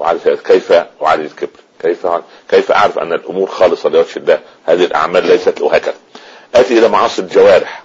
[0.01, 0.72] اعالج كيف
[1.03, 2.07] أعالج الكبر؟ كيف
[2.51, 5.95] كيف أعرف أن الأمور خالصة لوجه الله؟ هذه الأعمال ليست وهكذا
[6.55, 7.85] آتي إلى معاصي الجوارح.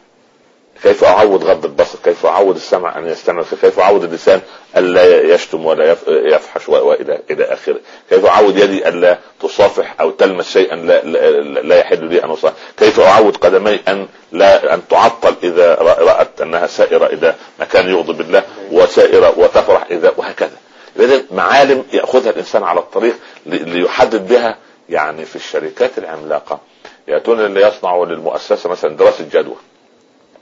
[0.83, 4.41] كيف اعود غض البصر؟ كيف اعود السمع أن يستمع؟ كيف اعود اللسان
[4.77, 7.79] الا يشتم ولا يفحش والى إلى آخره؟
[8.09, 11.29] كيف اعود يدي الا تصافح أو تلمس شيئا لا, لا,
[11.61, 16.67] لا يحل لي أن أصافح؟ كيف اعود قدمي أن لا أن تعطل إذا رأت أنها
[16.67, 20.57] سائرة إلى مكان يغضب الله وسائرة وتفرح اذا وهكذا.
[20.99, 24.57] اذا معالم يأخذها الإنسان على الطريق ليحدد بها
[24.89, 26.59] يعني في الشركات العملاقة.
[27.07, 29.55] يأتون اللي يصنعوا للمؤسسة مثلا دراسة جدوى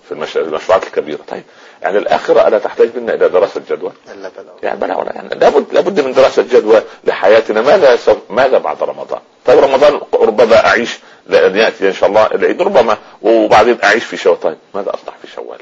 [0.08, 1.20] في المشروعات الكبيرة.
[1.28, 1.44] طيب
[1.82, 4.30] يعني الآخرة ألا تحتاج منا إلى دراسة جدوى؟ لا بلا.
[4.64, 7.62] يعني بلا ولا يعني لابد لابد من دراسة جدوى لحياتنا.
[7.62, 7.98] ماذا
[8.30, 13.78] ماذا بعد رمضان؟ طيب رمضان ربما أعيش لأن يأتي إن شاء الله العيد ربما وبعدين
[13.84, 14.40] أعيش في شوال.
[14.40, 15.60] طيب ماذا أصنع في شوال.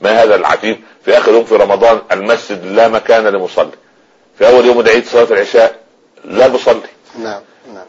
[0.00, 3.70] ما هذا العجيب في آخر يوم في رمضان؟ المسجد لا مكان لمصلي.
[4.38, 5.76] في أول يوم العيد صلاة العشاء
[6.24, 6.80] لا نصلي.
[7.18, 7.40] نعم
[7.74, 7.84] نعم.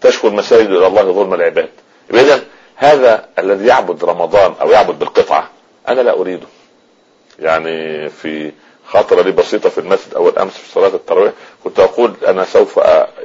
[0.00, 1.68] فتشكو المساجد إلى الله ظلم العباد.
[2.14, 2.40] اذا
[2.76, 5.50] هذا الذي يعبد رمضان أو يعبد بالقطعة
[5.88, 6.46] أنا لا أريده.
[7.38, 8.52] يعني في
[8.86, 11.32] خاطرة لي بسيطة في المسجد أول أمس في صلاة التراويح
[11.64, 12.76] كنت أقول أنا سوف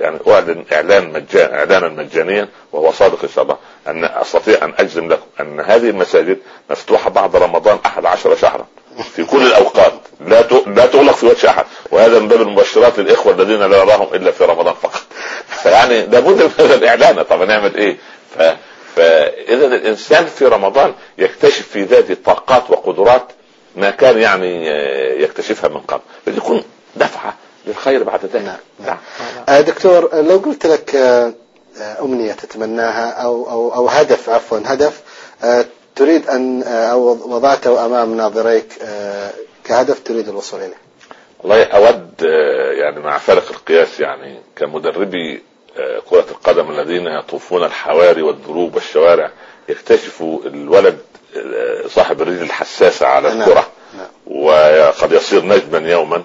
[0.02, 3.58] يعني أعلن إعلان مجان إعلانا مجانيا وهو صادق إن شاء الله
[3.88, 6.38] أن أستطيع أن أجزم لكم أن هذه المساجد
[6.70, 8.66] مفتوحة بعد رمضان أحد عشر شهرا
[9.16, 9.97] في كل الأوقات.
[10.20, 11.66] لا لا تغلق في وجه أحد.
[11.92, 15.02] وهذا من باب المبشرات للإخوة الذين لا نراهم إلا في رمضان فقط.
[15.64, 17.22] فيعني لابد من هذا الإعلان.
[17.24, 17.98] طب نعمل إيه؟
[18.38, 18.42] ف
[18.96, 23.32] فاذا الإنسان في رمضان يكتشف في ذاته طاقات وقدرات
[23.76, 26.02] ما كان يعني آه، يكتشفها من قبل.
[26.28, 26.64] يكون
[26.96, 27.36] دفعة
[27.68, 28.44] للخير بعد ذلك.
[28.46, 28.58] نعم.
[28.80, 28.98] نعم.
[29.50, 31.34] آه دكتور لو قلت لك آه،
[32.02, 35.02] أمنية تتمناها أو أو أو هدف عفوا هدف
[35.44, 35.66] آه،
[35.96, 38.74] تريد أن أو وضعته أمام ناظريك
[39.68, 40.78] كهدف تريد الوصول إليه
[41.40, 42.22] والله أود
[42.80, 45.42] يعني مع فارق القياس يعني كمدربي
[46.10, 49.32] كرة القدم الذين يطوفون الحواري والدروب والشوارع
[49.70, 50.98] يكتشفوا الولد
[51.38, 53.42] آه، صاحب الرجل الحساسة على نعم.
[53.42, 54.08] الكرة نعم.
[54.26, 56.24] وقد يصير نجما يوما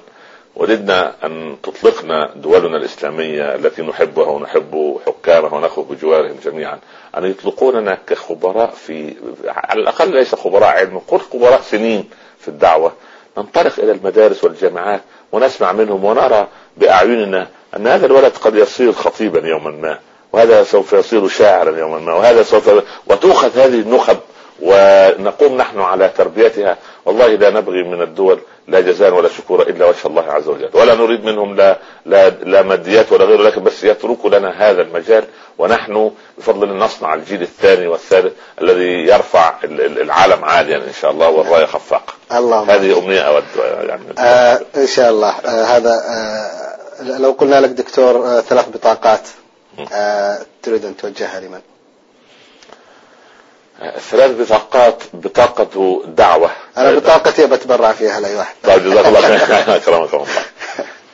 [0.56, 6.78] وددنا أن تطلقنا دولنا الإسلامية التي نحبها ونحب حكامها ونخرج بجوارهم جميعا
[7.18, 9.14] أن يطلقوننا كخبراء في
[9.46, 12.92] على الأقل ليس خبراء علم قل خبراء سنين في الدعوة
[13.38, 15.00] ننطلق إلى المدارس والجامعات
[15.32, 19.98] ونسمع منهم ونرى بأعيننا أن هذا الولد قد يصير خطيبا يوما ما
[20.32, 22.70] وهذا سوف يصير شاعرا يوما ما وهذا سوف
[23.06, 24.16] وتؤخذ هذه النخب
[24.62, 26.76] ونقوم نحن على تربيتها.
[27.04, 29.82] والله لا نبغي من الدول لا جزاء ولا شكور عز
[30.52, 34.82] وجل ولا نريد منهم لا لا لا ماديات ولا غيره لكن بس يتركوا لنا هذا
[34.82, 35.24] المجال
[35.58, 38.32] ونحن بفضل الله نصنع الجيل الثاني والثالث
[38.62, 42.12] الذي يرفع العالم عاليا إن شاء الله والرايه خفاقه.
[42.32, 43.44] اللهم هذه أمنية أود
[43.88, 49.28] يعني آه إن شاء الله آه هذا آه لو قلنا لك دكتور آه ثلاث بطاقات
[49.92, 51.60] آه تريد أن توجهها لمن؟
[53.90, 56.50] ثلاث بطاقات بطاقة دعوة.
[56.76, 58.54] أنا بطاقتي بتبرع فيها لأي واحد.
[58.64, 59.76] طيب جزاك الله خير.
[59.76, 60.26] أكرمك الله.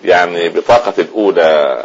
[0.05, 1.83] يعني بطاقة الأولى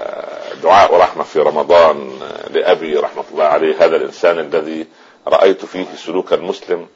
[0.64, 2.20] دعاء ورحمة في رمضان
[2.50, 4.88] لأبي رحمة الله عليه هذا الإنسان الذي
[5.28, 6.88] رأيت فيه سلوك المسلم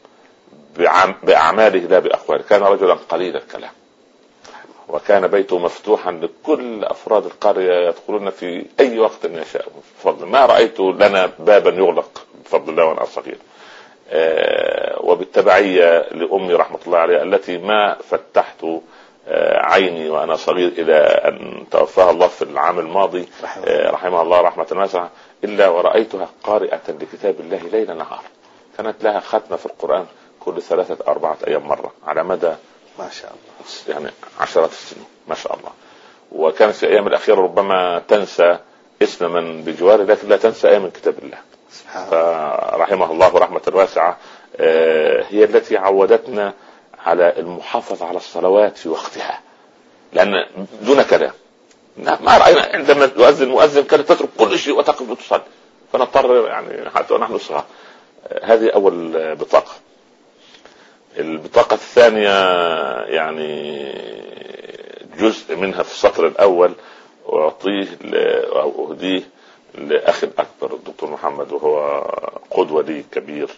[1.24, 2.44] بأعماله لا بأقواله.
[2.50, 3.72] كان رجلا قليل الكلام.
[4.90, 9.68] وكان بيته مفتوحا لكل أفراد القرية يدخلون في أي وقت يشاء.
[10.00, 13.38] بفضل ما رأيت لنا بابا يغلق بفضل الله وأنا صغير.
[15.00, 18.66] وبالتبعية لأمي رحمة الله عليها التي ما فتحت
[19.30, 23.28] آه، عيني وأنا صغير إلى أن توفاها الله في العام الماضي
[23.66, 25.10] آه، رحمها الله رحمة واسعة
[25.44, 28.22] إلا ورأيتها قارئة لكتاب الله ليل نهار.
[28.78, 30.06] كانت لها ختمة في القرآن
[30.40, 32.52] كل ثلاثة أربعة أيام مرة على مدى
[33.00, 33.96] ما شاء الله.
[34.00, 35.72] يعني عشرات السنين ما شاء الله.
[36.32, 38.58] وكانت في الأيام الأخيرة ربما تنسى
[39.04, 41.38] اسم من بجواره لكن لا تنسى إيه من كتاب الله.
[42.12, 44.18] فرحمه الله رحمة واسعة
[44.58, 46.54] آه، هي التي عودتنا
[47.06, 49.40] على المحافظة على الصلوات في وقتها.
[50.14, 50.46] لأن
[50.82, 51.32] دون كلام
[51.98, 55.42] ما رأينا عندما يؤذن المؤذن كانت تترك كل شيء وتقف وتصلي.
[55.94, 57.66] فنضطر يعني حتى ونحن صغار
[58.44, 59.72] هذه أول بطاقة.
[61.18, 62.30] البطاقة الثانية
[63.06, 63.84] يعني
[65.20, 66.74] جزء منها في السطر الأول
[67.34, 67.88] أعطيه
[68.62, 69.24] أو أهديه
[69.76, 72.02] لأخي الأكبر الدكتور محمد وهو
[72.52, 73.50] قدوه لي كبير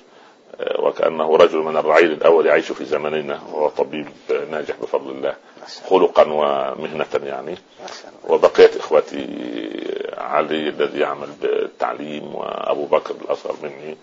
[0.79, 4.07] وكأنه رجل من الرعيل الأول يعيش في زمننا وهو طبيب
[4.51, 5.35] ناجح بفضل الله
[5.89, 7.55] خلقا ومهنة يعني.
[8.27, 9.25] وبقيه إخوتي
[10.17, 13.97] علي الذي يعمل بالتعليم وأبو بكر الأصغر مني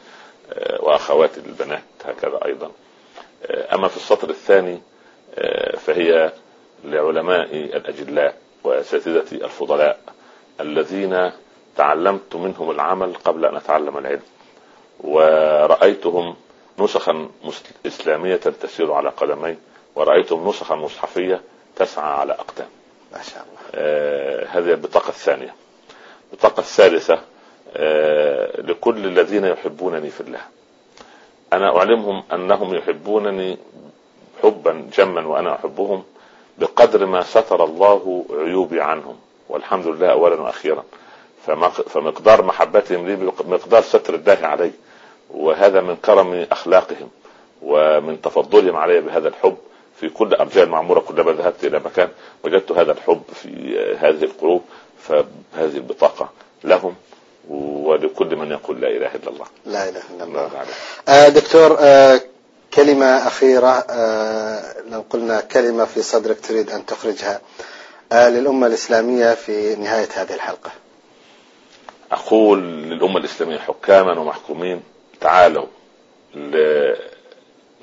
[0.81, 2.71] وأخواتي البنات هكذا أيضا.
[3.73, 4.81] أما في السطر الثاني
[5.79, 6.33] فهي
[6.85, 8.35] لعلمائي الأجلاء
[8.65, 9.99] واساتذتي الفضلاء
[10.61, 11.31] الذين
[11.77, 14.23] تعلمت منهم العمل قبل أن أتعلم العلم
[15.01, 16.35] ورأيتهم
[16.79, 17.29] نسخا
[17.87, 19.59] إسلامية تسير على قدمين
[19.95, 21.41] ورأيتهم نسخا مصحفية
[21.77, 22.69] تسعى على أقدام.
[23.13, 23.61] ما شاء الله.
[23.75, 25.55] آه هذه البطاقة الثانية.
[26.33, 27.19] البطاقة الثالثة
[27.77, 30.41] آه لكل الذين يحبونني في الله.
[31.53, 33.59] أنا أعلمهم أنهم يحبونني
[34.43, 36.05] حبا جما وأنا أحبهم
[36.59, 39.17] بقدر ما ستر الله عيوبي عنهم.
[39.49, 40.85] والحمد لله أولا وأخيرا.
[41.89, 44.71] فمقدار محبتهم لي بمقدار ستر الله علي
[45.31, 47.09] وهذا من كرم أخلاقهم
[47.63, 49.57] ومن تفضلهم علي بهذا الحب
[50.01, 52.09] في كل ارجاء المعموره كلما ذهبت إلى مكان
[52.45, 54.63] وجدت هذا الحب في هذه القلوب
[54.99, 56.31] فهذه البطاقة
[56.65, 56.95] لهم
[57.49, 59.47] ولكل من يقول لا إله إلا الله.
[59.67, 60.51] لا إله إلا الله.
[61.09, 62.21] آه دكتور آه
[62.75, 67.41] كلمة أخيرة آه لو قلنا كلمة في صدرك تريد أن تخرجها
[68.13, 70.71] آه للأمة الإسلامية في نهاية هذه الحلقة.
[72.13, 74.83] أقول للأمة الإسلامية حكاما ومحكومين
[75.21, 75.67] تعالوا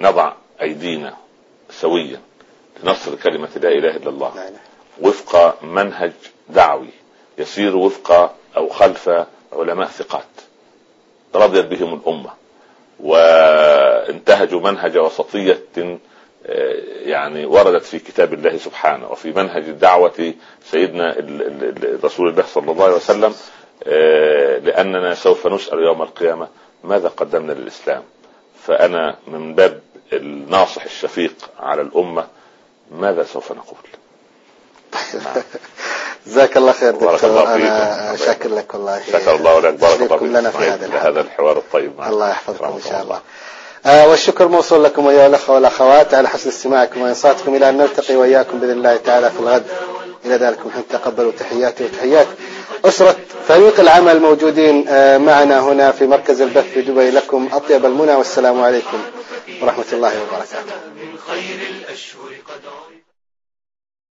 [0.02, 1.14] نضع أيدينا
[1.70, 2.22] سويا
[2.84, 4.34] لنصر كلمة لا إله إلا الله
[5.02, 6.12] وفق منهج
[6.50, 6.88] دعوي
[7.38, 9.10] يسير وفق أو خلف
[9.54, 10.24] علماء ثقات.
[11.36, 12.30] رضيت بهم الأمة
[13.00, 15.64] وانتهجوا منهج وسطية
[17.06, 20.34] يعني وردت في كتاب الله سبحانه وفي منهج الدعوة
[20.66, 21.16] سيدنا
[22.04, 23.34] رسول الله صلى الله عليه وسلم
[24.64, 26.48] لأننا سوف نسأل يوم القيامة
[26.84, 28.04] ماذا قدمنا للإسلام؟
[28.68, 29.82] فأنا من باب
[30.14, 32.28] الناصح الشفيق على الأمة
[32.92, 33.78] ماذا سوف نقول؟
[36.28, 37.44] جزاك الله خير دكتور.
[37.44, 39.02] أنا شاكر لك والله.
[39.12, 40.28] شكر الله لك بارك الله فيك.
[40.28, 42.10] لنا في هذا هذا الحوار الطيب معك.
[42.10, 43.22] الله يحفظكم إن شاء الله.
[43.86, 46.14] آه والشكر موصول لكم أيها الأخوة والأخوات.
[46.14, 49.66] على حسن استماعكم وانصاتكم إلى أن نلتقي وإياكم بإذن الله تعالى في الغد.
[50.26, 52.28] إلى ذلك نحن تقبلوا تحياتي وتحيات
[52.86, 53.16] أسرة
[53.48, 54.86] فريق العمل موجودين
[55.22, 59.02] معنا هنا في مركز البث في دبي لكم أطيب المنى والسلام عليكم
[59.62, 60.74] ورحمة الله وبركاته.